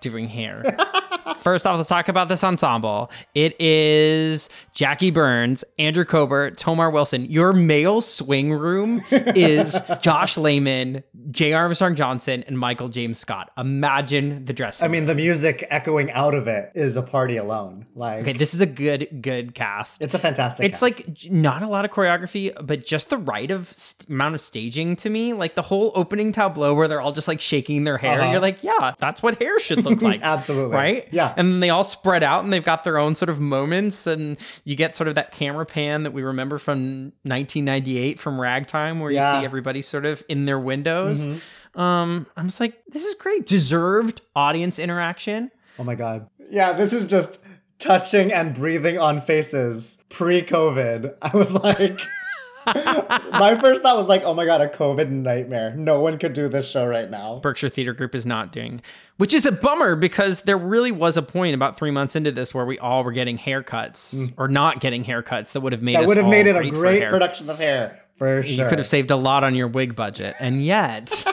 doing 0.00 0.28
hair. 0.28 0.62
First 1.42 1.64
off, 1.66 1.76
let's 1.76 1.88
talk 1.88 2.08
about 2.08 2.28
this 2.28 2.42
ensemble. 2.44 3.10
It 3.34 3.58
is 3.60 4.48
Jackie 4.74 5.10
Burns, 5.10 5.64
Andrew 5.78 6.04
Kober, 6.04 6.56
Tommar 6.58 6.90
Wilson. 6.90 7.24
Your 7.26 7.52
male 7.52 8.00
swing 8.00 8.52
room 8.52 9.02
is 9.10 9.78
Josh 10.02 10.36
Lehman, 10.36 11.02
Jay 11.30 11.52
Armstrong 11.52 11.94
Johnson, 11.94 12.42
and 12.46 12.58
Michael 12.58 12.88
James 12.88 13.18
Scott. 13.18 13.50
Imagine 13.56 14.44
the 14.44 14.52
dress. 14.52 14.82
I 14.82 14.88
mean, 14.88 15.06
the 15.06 15.14
music 15.14 15.66
echoing 15.70 16.10
out 16.10 16.34
of 16.34 16.46
it 16.46 16.72
is 16.74 16.96
a 16.96 17.02
party 17.02 17.36
alone. 17.36 17.86
Like, 17.94 18.20
Okay, 18.22 18.32
this 18.34 18.52
is 18.54 18.60
a 18.60 18.66
good, 18.66 19.22
good 19.22 19.54
cast. 19.54 20.02
it's 20.02 20.14
a 20.14 20.18
fantastic. 20.18 20.66
It's 20.66 20.80
cast. 20.80 20.82
like 20.82 21.30
not 21.30 21.62
a 21.62 21.68
lot 21.68 21.84
of 21.84 21.90
choreography, 21.90 22.52
but 22.66 22.84
just 22.84 23.08
the 23.08 23.18
right 23.18 23.50
of 23.50 23.72
st- 23.74 24.10
amount 24.10 24.34
of 24.34 24.40
staging 24.40 24.96
to 24.96 25.08
me. 25.10 25.32
Like 25.32 25.54
the 25.54 25.62
whole 25.62 25.92
opening 25.94 26.32
tableau 26.32 26.74
where 26.74 26.88
they're 26.88 27.00
all 27.00 27.12
just 27.12 27.28
like 27.28 27.40
shaking 27.40 27.84
their 27.84 27.98
hair. 27.98 28.20
Uh-huh. 28.20 28.32
You're 28.32 28.40
like, 28.40 28.62
yeah, 28.62 28.94
that's 28.98 29.22
what 29.22 29.40
hair 29.40 29.58
should 29.60 29.84
look 29.84 29.89
like. 29.96 30.20
Absolutely. 30.22 30.74
Right? 30.74 31.08
Yeah. 31.10 31.34
And 31.36 31.52
then 31.52 31.60
they 31.60 31.70
all 31.70 31.84
spread 31.84 32.22
out 32.22 32.44
and 32.44 32.52
they've 32.52 32.64
got 32.64 32.84
their 32.84 32.98
own 32.98 33.14
sort 33.14 33.28
of 33.28 33.40
moments. 33.40 34.06
And 34.06 34.36
you 34.64 34.76
get 34.76 34.94
sort 34.96 35.08
of 35.08 35.14
that 35.16 35.32
camera 35.32 35.66
pan 35.66 36.02
that 36.04 36.12
we 36.12 36.22
remember 36.22 36.58
from 36.58 37.12
1998 37.22 38.18
from 38.18 38.40
Ragtime 38.40 39.00
where 39.00 39.10
you 39.10 39.18
see 39.18 39.44
everybody 39.44 39.82
sort 39.82 40.06
of 40.06 40.22
in 40.28 40.44
their 40.46 40.58
windows. 40.58 41.26
Mhm. 41.26 41.40
Um, 41.80 42.26
I'm 42.36 42.46
just 42.46 42.60
like, 42.60 42.82
this 42.88 43.04
is 43.04 43.14
great. 43.14 43.46
Deserved 43.46 44.20
audience 44.34 44.78
interaction. 44.78 45.50
Oh 45.78 45.84
my 45.84 45.94
god. 45.94 46.28
Yeah, 46.50 46.72
this 46.72 46.92
is 46.92 47.06
just 47.06 47.38
touching 47.78 48.32
and 48.32 48.54
breathing 48.54 48.98
on 48.98 49.20
faces 49.20 49.98
pre-COVID. 50.08 51.14
I 51.22 51.36
was 51.36 51.50
like 51.52 51.98
My 52.66 53.56
first 53.60 53.82
thought 53.82 53.96
was 53.96 54.06
like, 54.06 54.22
"Oh 54.24 54.34
my 54.34 54.44
god, 54.44 54.60
a 54.60 54.68
COVID 54.68 55.10
nightmare. 55.10 55.74
No 55.76 56.00
one 56.00 56.18
could 56.18 56.32
do 56.32 56.48
this 56.48 56.68
show 56.68 56.86
right 56.86 57.10
now." 57.10 57.40
Berkshire 57.40 57.68
Theater 57.68 57.92
Group 57.92 58.14
is 58.14 58.26
not 58.26 58.52
doing, 58.52 58.82
which 59.16 59.32
is 59.32 59.46
a 59.46 59.52
bummer 59.52 59.96
because 59.96 60.42
there 60.42 60.58
really 60.58 60.92
was 60.92 61.16
a 61.16 61.22
point 61.22 61.54
about 61.54 61.78
three 61.78 61.90
months 61.90 62.16
into 62.16 62.32
this 62.32 62.54
where 62.54 62.66
we 62.66 62.78
all 62.78 63.04
were 63.04 63.12
getting 63.12 63.38
haircuts 63.38 64.14
mm. 64.14 64.32
or 64.36 64.48
not 64.48 64.80
getting 64.80 65.04
haircuts 65.04 65.52
that 65.52 65.60
would 65.60 65.72
have 65.72 65.82
made 65.82 65.96
That 65.96 66.06
would 66.06 66.16
have 66.16 66.28
made 66.28 66.46
it 66.46 66.56
a 66.56 66.70
great 66.70 67.08
production 67.08 67.48
of 67.48 67.58
hair 67.58 67.98
for 68.16 68.42
You 68.42 68.66
could 68.68 68.78
have 68.78 68.88
saved 68.88 69.10
a 69.10 69.16
lot 69.16 69.44
on 69.44 69.54
your 69.54 69.68
wig 69.68 69.96
budget, 69.96 70.34
and 70.38 70.64
yet 70.64 71.24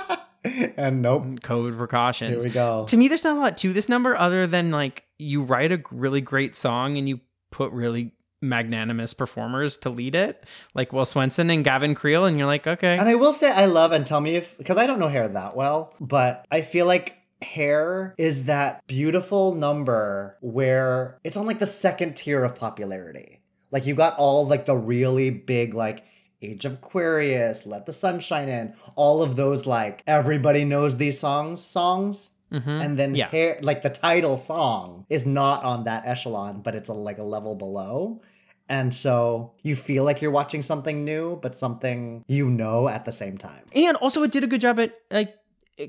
and 0.77 1.01
nope. 1.01 1.23
Mm, 1.23 1.39
COVID 1.39 1.77
precautions. 1.77 2.43
Here 2.43 2.49
we 2.49 2.53
go. 2.53 2.85
To 2.87 2.97
me, 2.97 3.07
there's 3.07 3.23
not 3.23 3.37
a 3.37 3.39
lot 3.39 3.57
to 3.59 3.73
this 3.73 3.89
number 3.89 4.15
other 4.15 4.47
than 4.47 4.71
like 4.71 5.05
you 5.17 5.43
write 5.43 5.71
a 5.71 5.81
really 5.91 6.21
great 6.21 6.55
song 6.55 6.97
and 6.97 7.07
you 7.07 7.19
put 7.51 7.71
really 7.71 8.13
magnanimous 8.41 9.13
performers 9.13 9.77
to 9.77 9.89
lead 9.89 10.15
it, 10.15 10.45
like 10.73 10.93
Will 10.93 11.05
Swenson 11.05 11.49
and 11.49 11.63
Gavin 11.63 11.95
Creel, 11.95 12.25
and 12.25 12.37
you're 12.37 12.47
like, 12.47 12.67
okay. 12.67 12.97
And 12.97 13.09
I 13.09 13.15
will 13.15 13.33
say 13.33 13.51
I 13.51 13.65
love 13.65 13.91
and 13.91 14.05
tell 14.05 14.21
me 14.21 14.35
if 14.35 14.57
because 14.57 14.77
I 14.77 14.87
don't 14.87 14.99
know 14.99 15.07
hair 15.07 15.27
that 15.27 15.55
well, 15.55 15.93
but 15.99 16.45
I 16.51 16.61
feel 16.61 16.85
like 16.85 17.17
hair 17.41 18.15
is 18.17 18.45
that 18.45 18.85
beautiful 18.87 19.53
number 19.53 20.37
where 20.41 21.19
it's 21.23 21.37
on 21.37 21.45
like 21.45 21.59
the 21.59 21.67
second 21.67 22.15
tier 22.15 22.43
of 22.43 22.55
popularity. 22.55 23.41
Like 23.71 23.85
you 23.85 23.95
got 23.95 24.17
all 24.17 24.47
like 24.47 24.65
the 24.65 24.77
really 24.77 25.29
big 25.29 25.73
like 25.73 26.03
Age 26.41 26.65
of 26.65 26.73
Aquarius, 26.73 27.65
Let 27.65 27.87
the 27.87 27.93
Sun 27.93 28.19
Shine 28.19 28.47
In, 28.47 28.75
all 28.95 29.23
of 29.23 29.35
those 29.35 29.65
like 29.65 30.03
everybody 30.05 30.65
knows 30.65 30.97
these 30.97 31.19
songs 31.19 31.63
songs. 31.63 32.31
Mhm. 32.51 32.81
And 32.83 32.97
then 32.99 33.15
Yeah. 33.15 33.27
hair 33.27 33.57
like 33.61 33.81
the 33.81 33.89
title 33.89 34.37
song 34.37 35.05
is 35.09 35.25
not 35.25 35.63
on 35.63 35.83
that 35.83 36.03
echelon, 36.05 36.61
but 36.61 36.75
it's 36.75 36.89
a, 36.89 36.93
like 36.93 37.17
a 37.17 37.23
level 37.23 37.55
below. 37.55 38.21
And 38.69 38.93
so 38.93 39.53
you 39.63 39.75
feel 39.75 40.03
like 40.03 40.21
you're 40.21 40.31
watching 40.31 40.61
something 40.61 41.05
new, 41.05 41.37
but 41.41 41.55
something 41.55 42.23
you 42.27 42.49
know 42.49 42.89
at 42.89 43.05
the 43.05 43.11
same 43.13 43.37
time. 43.37 43.63
And 43.73 43.95
also, 43.97 44.23
it 44.23 44.31
did 44.31 44.43
a 44.43 44.47
good 44.47 44.61
job 44.61 44.79
at 44.79 44.93
like. 45.11 45.35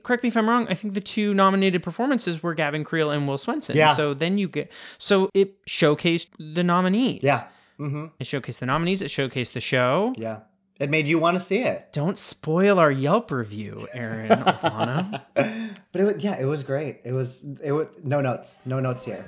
Correct 0.05 0.23
me 0.23 0.29
if 0.29 0.37
I'm 0.37 0.47
wrong. 0.47 0.67
I 0.69 0.75
think 0.75 0.93
the 0.93 1.01
two 1.01 1.33
nominated 1.33 1.83
performances 1.83 2.43
were 2.43 2.53
Gavin 2.53 2.85
Creel 2.85 3.11
and 3.11 3.27
Will 3.27 3.39
Swenson. 3.39 3.75
Yeah. 3.75 3.95
So 3.97 4.13
then 4.13 4.37
you 4.37 4.47
get 4.47 4.71
so 4.99 5.31
it 5.33 5.65
showcased 5.65 6.29
the 6.39 6.63
nominees. 6.63 7.21
Yeah. 7.23 7.45
Mm-hmm. 7.81 8.07
It 8.19 8.25
showcased 8.25 8.59
the 8.59 8.67
nominees. 8.67 9.01
It 9.01 9.07
showcased 9.09 9.55
the 9.55 9.61
show. 9.61 10.13
Yeah. 10.19 10.41
It 10.79 10.91
made 10.91 11.09
you 11.09 11.19
want 11.19 11.37
to 11.37 11.43
see 11.45 11.59
it. 11.59 11.93
Don't 11.93 12.17
spoil 12.17 12.79
our 12.79 12.91
Yelp 12.91 13.33
review, 13.33 13.89
Aaron 13.93 14.29
Alana. 14.31 15.23
But 15.91 16.03
it 16.03 16.05
was, 16.05 16.23
yeah, 16.23 16.39
it 16.39 16.45
was 16.45 16.63
great. 16.63 17.01
It 17.03 17.13
was 17.13 17.43
it 17.63 17.73
was 17.73 17.89
no 18.05 18.21
notes, 18.21 18.61
no 18.67 18.79
notes 18.79 19.07
here. 19.07 19.25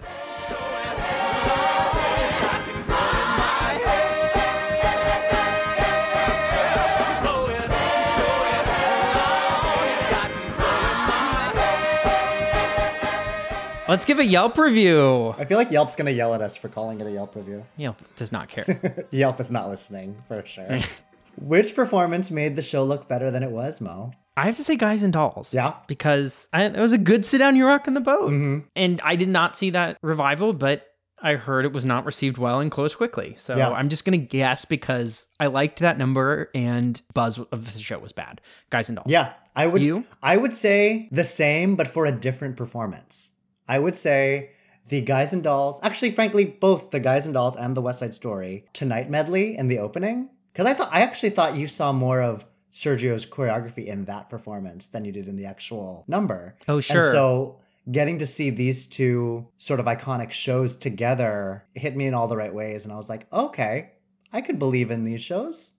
Let's 13.89 14.05
give 14.05 14.19
a 14.21 14.25
Yelp 14.25 14.57
review. 14.59 15.35
I 15.39 15.47
feel 15.47 15.59
like 15.59 15.71
Yelp's 15.71 15.97
gonna 15.97 16.11
yell 16.13 16.35
at 16.35 16.43
us 16.43 16.57
for 16.57 16.69
calling 16.69 17.01
it 17.01 17.07
a 17.07 17.11
Yelp 17.11 17.35
review. 17.35 17.65
Yelp 17.77 17.97
does 18.17 18.31
not 18.31 18.49
care. 18.49 19.07
Yelp 19.11 19.41
is 19.41 19.51
not 19.51 19.69
listening 19.69 20.23
for 20.29 20.45
sure. 20.47 20.79
Which 21.37 21.75
performance 21.75 22.31
made 22.31 22.57
the 22.57 22.63
show 22.63 22.85
look 22.85 23.09
better 23.09 23.31
than 23.31 23.43
it 23.43 23.51
was, 23.51 23.81
Mo? 23.81 24.13
I 24.37 24.47
have 24.47 24.57
to 24.57 24.65
say, 24.65 24.77
Guys 24.77 25.03
and 25.03 25.13
Dolls. 25.13 25.53
Yeah. 25.53 25.75
Because 25.87 26.49
I, 26.53 26.65
it 26.65 26.77
was 26.77 26.93
a 26.93 26.99
good 26.99 27.27
sit 27.27 27.39
down, 27.39 27.57
you 27.57 27.67
rock 27.67 27.87
in 27.89 27.95
the 27.95 28.01
boat. 28.01 28.31
Mhm. 28.31 28.65
And 28.77 29.01
I 29.05 29.17
did 29.17 29.29
not 29.29 29.57
see 29.57 29.71
that 29.71 29.99
revival, 30.03 30.53
but 30.53 30.87
I 31.23 31.35
heard 31.35 31.67
it 31.67 31.73
was 31.75 31.85
not 31.85 32.07
received 32.07 32.39
well 32.39 32.61
and 32.61 32.71
closed 32.71 32.97
quickly. 32.97 33.35
So 33.37 33.57
Yeah. 33.57 33.71
I'm 33.71 33.91
just 33.91 34.05
going 34.07 34.19
to 34.19 34.25
guess 34.27 34.65
because 34.65 35.27
I 35.39 35.49
liked 35.49 35.81
that 35.81 35.99
number 35.99 36.49
and 36.55 37.01
buzz 37.13 37.39
of 37.39 37.73
the 37.75 37.79
show 37.79 37.99
was 37.99 38.13
bad. 38.13 38.41
Guys 38.71 38.89
and 38.89 38.97
Dolls. 38.97 39.11
Yeah, 39.11 39.33
I 39.55 39.67
would. 39.67 39.83
You? 39.83 40.05
I 40.23 40.37
would 40.39 40.55
say 40.55 41.09
the 41.13 41.25
same, 41.25 41.77
but 41.77 41.89
for 41.89 42.07
a 42.07 42.13
different 42.13 42.57
performance. 42.57 43.33
I 43.69 43.79
would 43.79 43.95
say 43.95 44.51
the 44.89 45.03
Guys 45.03 45.33
and 45.35 45.43
Dolls. 45.43 45.79
Actually, 45.83 46.13
frankly, 46.13 46.45
both 46.47 46.91
the 46.91 47.01
Guys 47.01 47.27
and 47.27 47.35
Dolls 47.35 47.57
and 47.57 47.77
the 47.77 47.83
West 47.83 47.99
Side 47.99 48.15
Story 48.15 48.65
tonight 48.73 49.11
medley 49.11 49.57
in 49.57 49.69
the 49.69 49.79
opening. 49.79 50.31
Because 50.53 50.67
I 50.67 50.75
thought 50.75 50.91
I 50.93 51.01
actually 51.01 51.31
thought 51.31 51.55
you 51.55 51.67
saw 51.67 51.93
more 51.93 52.21
of 52.23 52.45
Sergio's 52.73 53.27
choreography 53.27 53.87
in 53.87 54.05
that 54.05 54.31
performance 54.31 54.89
than 54.89 55.05
you 55.05 55.13
did 55.13 55.29
in 55.29 55.37
the 55.37 55.47
actual 55.47 56.05
number. 56.07 56.57
Oh, 56.69 56.81
sure. 56.81 57.09
And 57.09 57.13
so 57.13 57.61
getting 57.91 58.19
to 58.19 58.27
see 58.27 58.51
these 58.51 58.87
two 58.87 59.49
sort 59.59 59.81
of 59.81 59.87
iconic 59.87 60.31
shows 60.31 60.77
together 60.77 61.65
hit 61.75 61.97
me 61.97 62.07
in 62.07 62.15
all 62.15 62.29
the 62.29 62.37
right 62.37 62.55
ways, 62.55 62.85
and 62.85 62.93
I 62.93 62.97
was 62.97 63.09
like, 63.09 63.27
okay, 63.33 63.93
I 64.33 64.41
could 64.41 64.59
believe 64.59 64.91
in 64.91 65.05
these 65.05 65.23
shows. 65.23 65.73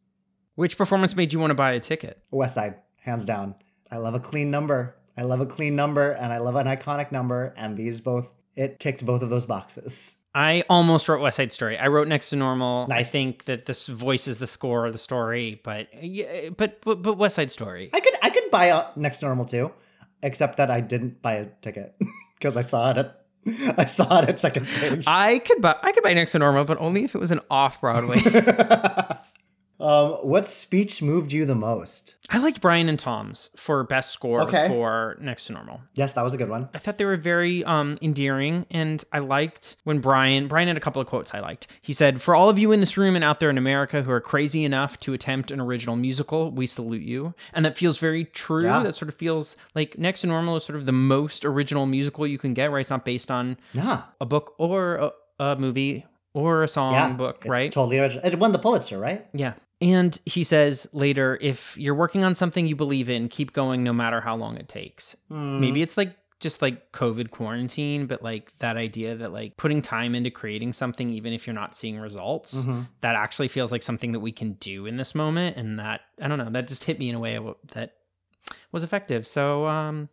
Which 0.55 0.77
performance 0.77 1.15
made 1.15 1.31
you 1.31 1.39
want 1.39 1.51
to 1.51 1.55
buy 1.55 1.71
a 1.71 1.79
ticket? 1.79 2.21
West 2.29 2.55
Side, 2.55 2.75
hands 3.01 3.25
down. 3.25 3.55
I 3.89 3.97
love 3.97 4.15
a 4.15 4.19
clean 4.19 4.51
number. 4.51 4.95
I 5.17 5.23
love 5.23 5.41
a 5.41 5.45
clean 5.45 5.75
number 5.75 6.11
and 6.11 6.31
I 6.31 6.37
love 6.37 6.55
an 6.55 6.67
iconic 6.67 7.11
number. 7.11 7.53
And 7.57 7.77
these 7.77 8.01
both 8.01 8.31
it 8.55 8.79
ticked 8.79 9.05
both 9.05 9.21
of 9.21 9.29
those 9.29 9.45
boxes. 9.45 10.17
I 10.33 10.63
almost 10.69 11.09
wrote 11.09 11.21
West 11.21 11.37
Side 11.37 11.51
Story. 11.51 11.77
I 11.77 11.87
wrote 11.87 12.07
Next 12.07 12.29
to 12.29 12.35
Normal. 12.37 12.87
I 12.89 13.03
think 13.03 13.45
that 13.45 13.65
this 13.65 13.87
voices 13.87 14.37
the 14.37 14.47
score 14.47 14.85
of 14.85 14.93
the 14.93 14.99
story, 14.99 15.59
but 15.63 15.89
yeah, 16.01 16.49
but 16.55 16.81
but, 16.81 17.01
but 17.01 17.17
West 17.17 17.35
Side 17.35 17.51
Story. 17.51 17.89
I 17.93 17.99
could 17.99 18.13
I 18.21 18.29
could 18.29 18.49
buy 18.49 18.67
a 18.67 18.85
Next 18.95 19.19
to 19.19 19.25
Normal 19.25 19.45
too, 19.45 19.71
except 20.23 20.57
that 20.57 20.71
I 20.71 20.79
didn't 20.79 21.21
buy 21.21 21.33
a 21.33 21.45
ticket 21.61 21.95
because 22.37 22.55
I 22.55 22.61
saw 22.61 22.91
it 22.91 22.97
at 22.97 23.17
I 23.77 23.85
saw 23.85 24.21
it 24.21 24.29
at 24.29 24.39
second 24.39 24.67
stage. 24.67 25.03
I 25.05 25.39
could 25.39 25.61
buy 25.61 25.75
I 25.81 25.91
could 25.91 26.03
buy 26.03 26.13
Next 26.13 26.31
to 26.31 26.39
Normal, 26.39 26.63
but 26.63 26.77
only 26.79 27.03
if 27.03 27.13
it 27.13 27.19
was 27.19 27.31
an 27.31 27.41
off 27.49 27.81
Broadway. 27.81 28.21
um, 29.91 30.11
what 30.27 30.45
speech 30.45 31.01
moved 31.01 31.33
you 31.33 31.45
the 31.45 31.55
most? 31.55 32.15
I 32.29 32.37
liked 32.37 32.61
Brian 32.61 32.87
and 32.87 32.97
Tom's 32.97 33.49
for 33.57 33.83
best 33.83 34.11
score 34.11 34.41
Okay. 34.43 34.67
for 34.69 35.17
Next 35.19 35.45
to 35.47 35.53
Normal. 35.53 35.81
Yes, 35.95 36.13
that 36.13 36.23
was 36.23 36.33
a 36.33 36.37
good 36.37 36.49
one. 36.49 36.69
I 36.73 36.77
thought 36.77 36.97
they 36.97 37.03
were 37.05 37.17
very 37.17 37.63
um, 37.65 37.97
endearing, 38.01 38.65
and 38.71 39.03
I 39.11 39.19
liked 39.19 39.75
when 39.83 39.99
Brian 39.99 40.47
Brian 40.47 40.67
had 40.67 40.77
a 40.77 40.79
couple 40.79 41.01
of 41.01 41.07
quotes 41.07 41.33
I 41.33 41.39
liked. 41.39 41.67
He 41.81 41.91
said, 41.93 42.21
"For 42.21 42.33
all 42.35 42.49
of 42.49 42.57
you 42.57 42.71
in 42.71 42.79
this 42.79 42.95
room 42.95 43.15
and 43.15 43.23
out 43.23 43.39
there 43.39 43.49
in 43.49 43.57
America 43.57 44.01
who 44.01 44.11
are 44.11 44.21
crazy 44.21 44.63
enough 44.63 44.99
to 45.01 45.13
attempt 45.13 45.51
an 45.51 45.59
original 45.59 45.95
musical, 45.97 46.51
we 46.51 46.65
salute 46.65 47.01
you." 47.01 47.33
And 47.53 47.65
that 47.65 47.77
feels 47.77 47.97
very 47.97 48.25
true. 48.25 48.63
Yeah. 48.63 48.83
That 48.83 48.95
sort 48.95 49.09
of 49.09 49.15
feels 49.15 49.55
like 49.75 49.97
Next 49.97 50.21
to 50.21 50.27
Normal 50.27 50.55
is 50.55 50.63
sort 50.63 50.79
of 50.79 50.85
the 50.85 50.91
most 50.93 51.43
original 51.43 51.85
musical 51.85 52.25
you 52.25 52.37
can 52.37 52.53
get. 52.53 52.71
Right? 52.71 52.81
It's 52.81 52.89
not 52.89 53.03
based 53.03 53.29
on 53.29 53.57
Yeah. 53.73 54.03
a 54.21 54.25
book 54.25 54.53
or 54.57 54.95
a, 54.95 55.11
a 55.43 55.55
movie 55.57 56.05
or 56.33 56.63
a 56.63 56.67
song 56.67 56.93
yeah, 56.93 57.31
right? 57.45 57.71
Totally 57.73 57.99
original. 57.99 58.25
It 58.25 58.39
won 58.39 58.53
the 58.53 58.59
Pulitzer, 58.59 58.97
right? 58.97 59.25
Yeah. 59.33 59.53
And 59.81 60.17
he 60.25 60.43
says 60.43 60.87
later, 60.93 61.37
if 61.41 61.75
you're 61.77 61.95
working 61.95 62.23
on 62.23 62.35
something 62.35 62.67
you 62.67 62.75
believe 62.75 63.09
in, 63.09 63.27
keep 63.29 63.51
going 63.53 63.83
no 63.83 63.91
matter 63.93 64.21
how 64.21 64.35
long 64.35 64.57
it 64.57 64.69
takes. 64.69 65.15
Mm. 65.31 65.59
Maybe 65.59 65.81
it's 65.81 65.97
like 65.97 66.15
just 66.39 66.61
like 66.61 66.91
COVID 66.91 67.31
quarantine, 67.31 68.05
but 68.07 68.21
like 68.23 68.55
that 68.59 68.77
idea 68.77 69.15
that 69.15 69.31
like 69.31 69.57
putting 69.57 69.81
time 69.81 70.15
into 70.15 70.29
creating 70.31 70.73
something, 70.73 71.09
even 71.09 71.33
if 71.33 71.45
you're 71.45 71.53
not 71.53 71.75
seeing 71.75 71.99
results, 71.99 72.63
Mhm. 72.63 72.87
that 73.01 73.15
actually 73.15 73.47
feels 73.47 73.71
like 73.71 73.83
something 73.83 74.11
that 74.11 74.19
we 74.19 74.31
can 74.31 74.53
do 74.53 74.85
in 74.87 74.97
this 74.97 75.13
moment. 75.13 75.57
And 75.57 75.77
that, 75.79 76.01
I 76.21 76.27
don't 76.27 76.37
know, 76.39 76.49
that 76.49 76.67
just 76.67 76.83
hit 76.83 76.97
me 76.99 77.09
in 77.09 77.15
a 77.15 77.19
way 77.19 77.39
that 77.73 77.93
was 78.71 78.83
effective. 78.83 79.25
So, 79.27 79.67
um, 79.67 80.09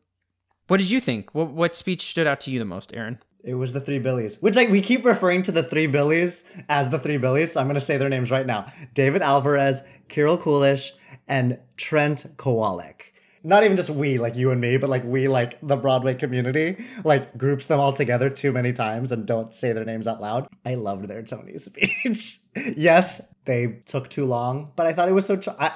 what 0.66 0.76
did 0.76 0.90
you 0.90 1.00
think? 1.00 1.34
What, 1.34 1.50
what 1.52 1.76
speech 1.76 2.02
stood 2.10 2.26
out 2.26 2.40
to 2.42 2.50
you 2.50 2.58
the 2.58 2.64
most, 2.66 2.94
Aaron? 2.94 3.18
It 3.44 3.54
was 3.54 3.72
the 3.72 3.80
three 3.80 3.98
Billies, 3.98 4.42
which 4.42 4.56
like 4.56 4.68
we 4.68 4.80
keep 4.80 5.04
referring 5.04 5.42
to 5.44 5.52
the 5.52 5.62
three 5.62 5.86
Billies 5.86 6.44
as 6.68 6.90
the 6.90 6.98
three 6.98 7.18
Billies. 7.18 7.52
So 7.52 7.60
I'm 7.60 7.66
gonna 7.66 7.80
say 7.80 7.96
their 7.96 8.08
names 8.08 8.30
right 8.30 8.46
now: 8.46 8.66
David 8.94 9.22
Alvarez, 9.22 9.82
Kiril 10.08 10.40
Kulish, 10.40 10.92
and 11.28 11.58
Trent 11.76 12.36
Kowalik. 12.36 13.12
Not 13.44 13.62
even 13.62 13.76
just 13.76 13.90
we, 13.90 14.18
like 14.18 14.34
you 14.34 14.50
and 14.50 14.60
me, 14.60 14.76
but 14.76 14.90
like 14.90 15.04
we, 15.04 15.28
like 15.28 15.58
the 15.62 15.76
Broadway 15.76 16.14
community, 16.14 16.84
like 17.04 17.38
groups 17.38 17.66
them 17.68 17.78
all 17.78 17.92
together 17.92 18.28
too 18.28 18.50
many 18.52 18.72
times 18.72 19.12
and 19.12 19.24
don't 19.24 19.54
say 19.54 19.72
their 19.72 19.84
names 19.84 20.08
out 20.08 20.20
loud. 20.20 20.48
I 20.66 20.74
loved 20.74 21.06
their 21.06 21.22
Tony 21.22 21.56
speech. 21.58 22.40
yes, 22.76 23.22
they 23.44 23.80
took 23.86 24.10
too 24.10 24.24
long, 24.24 24.72
but 24.74 24.86
I 24.86 24.92
thought 24.92 25.08
it 25.08 25.12
was 25.12 25.26
so. 25.26 25.36
Ch- 25.36 25.48
I, 25.48 25.72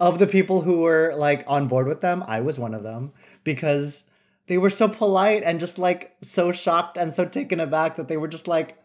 of 0.00 0.18
the 0.18 0.26
people 0.26 0.62
who 0.62 0.82
were 0.82 1.14
like 1.16 1.44
on 1.46 1.66
board 1.66 1.86
with 1.86 2.00
them, 2.00 2.22
I 2.26 2.40
was 2.40 2.58
one 2.58 2.74
of 2.74 2.82
them 2.82 3.12
because 3.42 4.04
they 4.46 4.58
were 4.58 4.70
so 4.70 4.88
polite 4.88 5.42
and 5.44 5.60
just 5.60 5.78
like 5.78 6.16
so 6.22 6.52
shocked 6.52 6.96
and 6.96 7.12
so 7.14 7.24
taken 7.24 7.60
aback 7.60 7.96
that 7.96 8.08
they 8.08 8.16
were 8.16 8.28
just 8.28 8.46
like, 8.48 8.78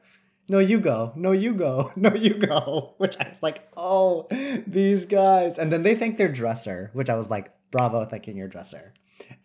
no, 0.48 0.60
you 0.60 0.80
go, 0.80 1.14
no, 1.16 1.32
you 1.32 1.54
go, 1.54 1.92
no, 1.96 2.14
you 2.14 2.34
go. 2.34 2.96
Which 2.98 3.16
I 3.20 3.30
was 3.30 3.44
like, 3.44 3.68
oh, 3.78 4.28
these 4.66 5.06
guys. 5.06 5.60
And 5.60 5.72
then 5.72 5.84
they 5.84 5.96
thanked 5.96 6.18
their 6.18 6.32
dresser, 6.32 6.90
which 6.94 7.10
I 7.10 7.16
was 7.16 7.30
like, 7.30 7.52
bravo, 7.72 8.06
thanking 8.06 8.38
your 8.38 8.48
dresser. 8.48 8.94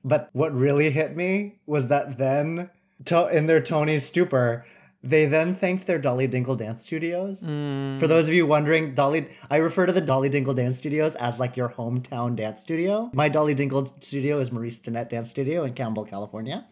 But 0.05 0.31
what 0.33 0.55
really 0.55 0.91
hit 0.91 1.17
me 1.17 1.59
was 1.67 1.89
that 1.89 2.17
then, 2.19 2.71
to- 3.07 3.29
in 3.29 3.47
their 3.47 3.61
Tony 3.61 3.99
stupor, 3.99 4.65
they 5.05 5.27
then 5.27 5.55
thanked 5.55 5.87
their 5.87 5.99
Dolly 5.99 6.27
Dinkle 6.27 6.57
Dance 6.57 6.83
Studios. 6.83 7.43
Mm. 7.43 7.99
For 7.99 8.07
those 8.07 8.27
of 8.27 8.33
you 8.33 8.47
wondering, 8.47 8.95
Dolly, 8.95 9.29
I 9.51 9.57
refer 9.57 9.85
to 9.85 9.93
the 9.93 10.01
Dolly 10.01 10.31
Dinkle 10.31 10.57
Dance 10.57 10.79
Studios 10.79 11.15
as 11.17 11.39
like 11.39 11.59
your 11.59 11.69
hometown 11.69 12.35
dance 12.35 12.63
studio. 12.63 13.11
My 13.13 13.29
Dolly 13.29 13.55
Dinkle 13.55 14.03
studio 14.03 14.39
is 14.39 14.51
Maurice 14.51 14.81
Stinnett 14.81 15.11
Dance 15.11 15.29
Studio 15.29 15.65
in 15.65 15.75
Campbell, 15.75 16.07
California. 16.07 16.67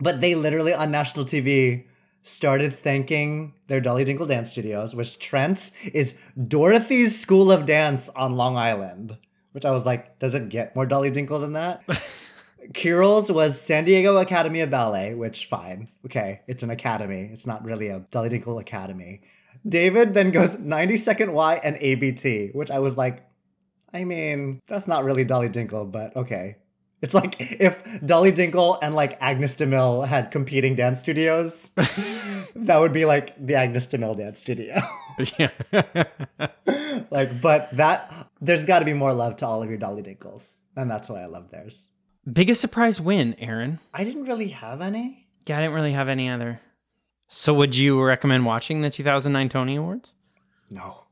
But 0.00 0.20
they 0.20 0.36
literally 0.36 0.72
on 0.72 0.92
national 0.92 1.24
TV 1.24 1.86
started 2.22 2.80
thanking 2.80 3.54
their 3.66 3.80
Dolly 3.80 4.04
Dinkle 4.04 4.28
Dance 4.28 4.52
Studios, 4.52 4.94
which 4.94 5.18
Trent's 5.18 5.72
is 5.86 6.16
Dorothy's 6.46 7.20
School 7.20 7.50
of 7.50 7.66
Dance 7.66 8.08
on 8.10 8.36
Long 8.36 8.56
Island. 8.56 9.18
Which 9.50 9.64
I 9.64 9.72
was 9.72 9.84
like, 9.84 10.20
does 10.20 10.34
it 10.34 10.48
get 10.48 10.76
more 10.76 10.86
Dolly 10.86 11.10
Dinkle 11.10 11.40
than 11.40 11.54
that? 11.54 11.82
Kiril's 12.72 13.30
was 13.30 13.60
San 13.60 13.84
Diego 13.84 14.16
Academy 14.16 14.60
of 14.60 14.70
Ballet, 14.70 15.14
which 15.14 15.46
fine. 15.46 15.88
Okay, 16.04 16.40
it's 16.46 16.62
an 16.62 16.70
academy. 16.70 17.28
It's 17.32 17.46
not 17.46 17.64
really 17.64 17.88
a 17.88 18.00
Dolly 18.10 18.30
Dinkle 18.30 18.60
Academy. 18.60 19.22
David 19.66 20.14
then 20.14 20.30
goes 20.30 20.58
90 20.58 20.96
Second 20.96 21.32
Y 21.32 21.60
and 21.62 21.76
ABT, 21.76 22.50
which 22.52 22.70
I 22.70 22.78
was 22.78 22.96
like, 22.96 23.24
I 23.92 24.04
mean, 24.04 24.60
that's 24.66 24.88
not 24.88 25.04
really 25.04 25.24
Dolly 25.24 25.48
Dinkle, 25.48 25.90
but 25.90 26.16
okay. 26.16 26.56
It's 27.02 27.14
like 27.14 27.36
if 27.38 27.82
Dolly 28.04 28.32
Dinkle 28.32 28.78
and 28.80 28.94
like 28.94 29.18
Agnes 29.20 29.54
DeMille 29.56 30.06
had 30.06 30.30
competing 30.30 30.76
dance 30.76 31.00
studios, 31.00 31.70
that 32.56 32.78
would 32.78 32.92
be 32.92 33.04
like 33.04 33.34
the 33.44 33.56
Agnes 33.56 33.86
DeMille 33.88 34.16
dance 34.16 34.38
studio. 34.38 34.80
Yeah. 35.38 35.50
like, 37.10 37.40
but 37.40 37.76
that, 37.76 38.28
there's 38.40 38.64
got 38.64 38.78
to 38.78 38.84
be 38.84 38.94
more 38.94 39.12
love 39.12 39.36
to 39.36 39.46
all 39.46 39.62
of 39.62 39.68
your 39.68 39.78
Dolly 39.78 40.02
Dinkles. 40.02 40.54
And 40.76 40.90
that's 40.90 41.08
why 41.08 41.22
I 41.22 41.26
love 41.26 41.50
theirs. 41.50 41.88
Biggest 42.30 42.60
surprise 42.60 43.00
win, 43.00 43.34
Aaron? 43.38 43.80
I 43.92 44.04
didn't 44.04 44.24
really 44.24 44.48
have 44.48 44.80
any. 44.80 45.26
Yeah, 45.46 45.58
I 45.58 45.62
didn't 45.62 45.74
really 45.74 45.92
have 45.92 46.08
any 46.08 46.28
other. 46.28 46.60
So, 47.28 47.54
would 47.54 47.74
you 47.74 48.00
recommend 48.02 48.46
watching 48.46 48.82
the 48.82 48.90
2009 48.90 49.48
Tony 49.48 49.76
Awards? 49.76 50.14
No. 50.70 51.04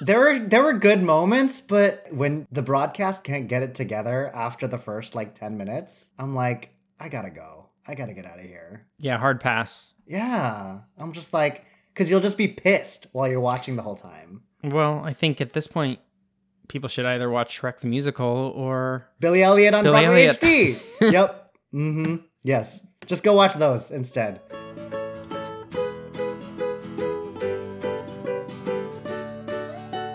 there 0.00 0.18
were 0.18 0.38
there 0.38 0.62
were 0.62 0.72
good 0.72 1.02
moments, 1.02 1.60
but 1.60 2.06
when 2.10 2.46
the 2.50 2.62
broadcast 2.62 3.24
can't 3.24 3.48
get 3.48 3.62
it 3.62 3.74
together 3.74 4.30
after 4.34 4.66
the 4.66 4.78
first 4.78 5.14
like 5.14 5.34
10 5.34 5.56
minutes, 5.56 6.10
I'm 6.18 6.34
like, 6.34 6.70
I 6.98 7.08
gotta 7.08 7.30
go. 7.30 7.68
I 7.86 7.94
gotta 7.94 8.14
get 8.14 8.24
out 8.24 8.38
of 8.38 8.44
here. 8.44 8.86
Yeah, 8.98 9.18
hard 9.18 9.40
pass. 9.40 9.94
Yeah. 10.06 10.80
I'm 10.98 11.12
just 11.12 11.32
like, 11.32 11.64
because 11.92 12.10
you'll 12.10 12.20
just 12.20 12.38
be 12.38 12.48
pissed 12.48 13.06
while 13.12 13.28
you're 13.28 13.40
watching 13.40 13.76
the 13.76 13.82
whole 13.82 13.94
time. 13.94 14.42
Well, 14.62 15.02
I 15.04 15.12
think 15.12 15.40
at 15.40 15.52
this 15.52 15.66
point, 15.66 16.00
people 16.68 16.88
should 16.88 17.04
either 17.04 17.28
watch 17.30 17.60
Shrek 17.60 17.80
the 17.80 17.86
Musical 17.86 18.52
or 18.56 19.06
Billy 19.20 19.42
Elliot 19.42 19.74
on 19.74 19.84
Billy 19.84 20.02
Broadway 20.02 20.26
Elliot. 20.26 20.40
HD. 20.40 20.80
yep. 21.12 21.52
Mm-hmm. 21.74 22.16
Yes. 22.42 22.86
Just 23.06 23.22
go 23.22 23.34
watch 23.34 23.54
those 23.54 23.90
instead. 23.90 24.40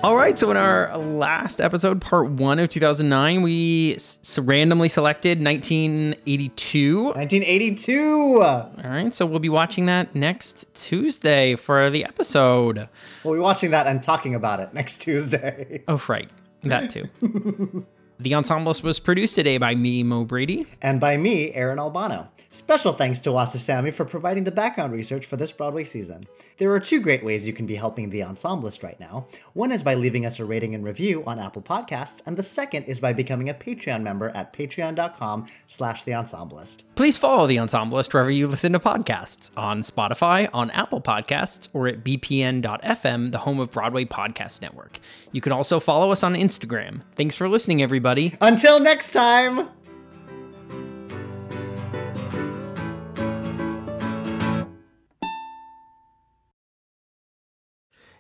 All 0.02 0.16
right, 0.16 0.40
so 0.40 0.50
in 0.50 0.56
our 0.56 0.98
last 0.98 1.60
episode, 1.60 2.00
part 2.00 2.30
one 2.30 2.58
of 2.58 2.70
2009, 2.70 3.42
we 3.42 3.96
s- 3.96 4.40
randomly 4.40 4.88
selected 4.88 5.44
1982. 5.44 7.04
1982. 7.04 8.42
All 8.42 8.72
right, 8.86 9.14
so 9.14 9.26
we'll 9.26 9.40
be 9.40 9.50
watching 9.50 9.88
that 9.88 10.16
next 10.16 10.74
Tuesday 10.74 11.58
for 11.58 11.90
the 11.90 12.06
episode. 12.06 12.88
We'll 13.26 13.34
be 13.34 13.42
watching 13.42 13.72
that 13.72 13.88
and 13.88 14.02
talking 14.02 14.34
about 14.34 14.62
it 14.62 14.74
next 14.74 15.00
Tuesday. 15.02 15.84
Oh, 15.90 16.02
right, 16.08 16.30
that 16.64 16.90
too. 16.90 17.06
the 18.20 18.32
Ensemblist 18.32 18.84
was 18.84 19.00
produced 19.00 19.36
today 19.36 19.58
by 19.58 19.76
me, 19.76 20.04
Mo 20.04 20.26
Brady. 20.26 20.66
And 20.82 21.00
by 21.00 21.16
me, 21.18 21.54
Aaron 21.54 21.80
Albano. 21.80 22.28
Special 22.52 22.94
thanks 22.94 23.20
to 23.20 23.30
Wasif 23.30 23.60
Sami 23.60 23.92
for 23.92 24.06
providing 24.06 24.44
the 24.44 24.52
background 24.52 24.92
research 24.92 25.26
for 25.26 25.38
this 25.38 25.52
Broadway 25.52 25.84
season. 25.84 26.26
There 26.58 26.74
are 26.74 26.80
two 26.80 27.00
great 27.00 27.24
ways 27.24 27.46
you 27.46 27.54
can 27.54 27.68
be 27.68 27.76
helping 27.76 28.10
the 28.10 28.24
Ensemblist 28.24 28.82
right 28.82 29.00
now. 29.00 29.28
One 29.54 29.72
is 29.72 29.84
by 29.84 29.94
leaving 29.94 30.26
us 30.26 30.40
a 30.40 30.46
rating 30.46 30.74
and 30.74 30.84
review 30.84 31.24
on 31.26 31.38
Apple 31.38 31.62
Podcasts, 31.62 32.24
and 32.26 32.36
the 32.36 32.44
second 32.44 32.86
is 32.86 33.00
by 33.00 33.14
becoming 33.14 33.50
a 33.50 33.54
Patreon 33.54 34.02
member 34.02 34.30
at 34.30 34.52
patreon.com 34.52 35.46
slash 35.68 36.04
the 36.04 36.14
Ensemblist. 36.14 36.84
Please 36.96 37.18
follow 37.18 37.46
the 37.46 37.58
Ensemblist 37.58 38.14
wherever 38.14 38.32
you 38.32 38.48
listen 38.48 38.74
to 38.74 38.80
podcasts 38.80 39.52
on 39.56 39.82
Spotify, 39.82 40.50
on 40.52 40.72
Apple 40.72 41.02
Podcasts, 41.02 41.70
or 41.72 41.88
at 41.88 42.04
bpn.fm, 42.04 43.32
the 43.32 43.38
home 43.38 43.60
of 43.60 43.70
Broadway 43.72 44.06
Podcast 44.06 44.62
Network. 44.62 45.00
You 45.32 45.40
can 45.40 45.52
also 45.52 45.80
follow 45.80 46.12
us 46.12 46.24
on 46.24 46.34
Instagram. 46.34 47.04
Thanks 47.16 47.36
for 47.36 47.48
listening, 47.48 47.84
everybody. 48.10 48.38
Until 48.42 48.80
next 48.80 49.12
time! 49.12 49.70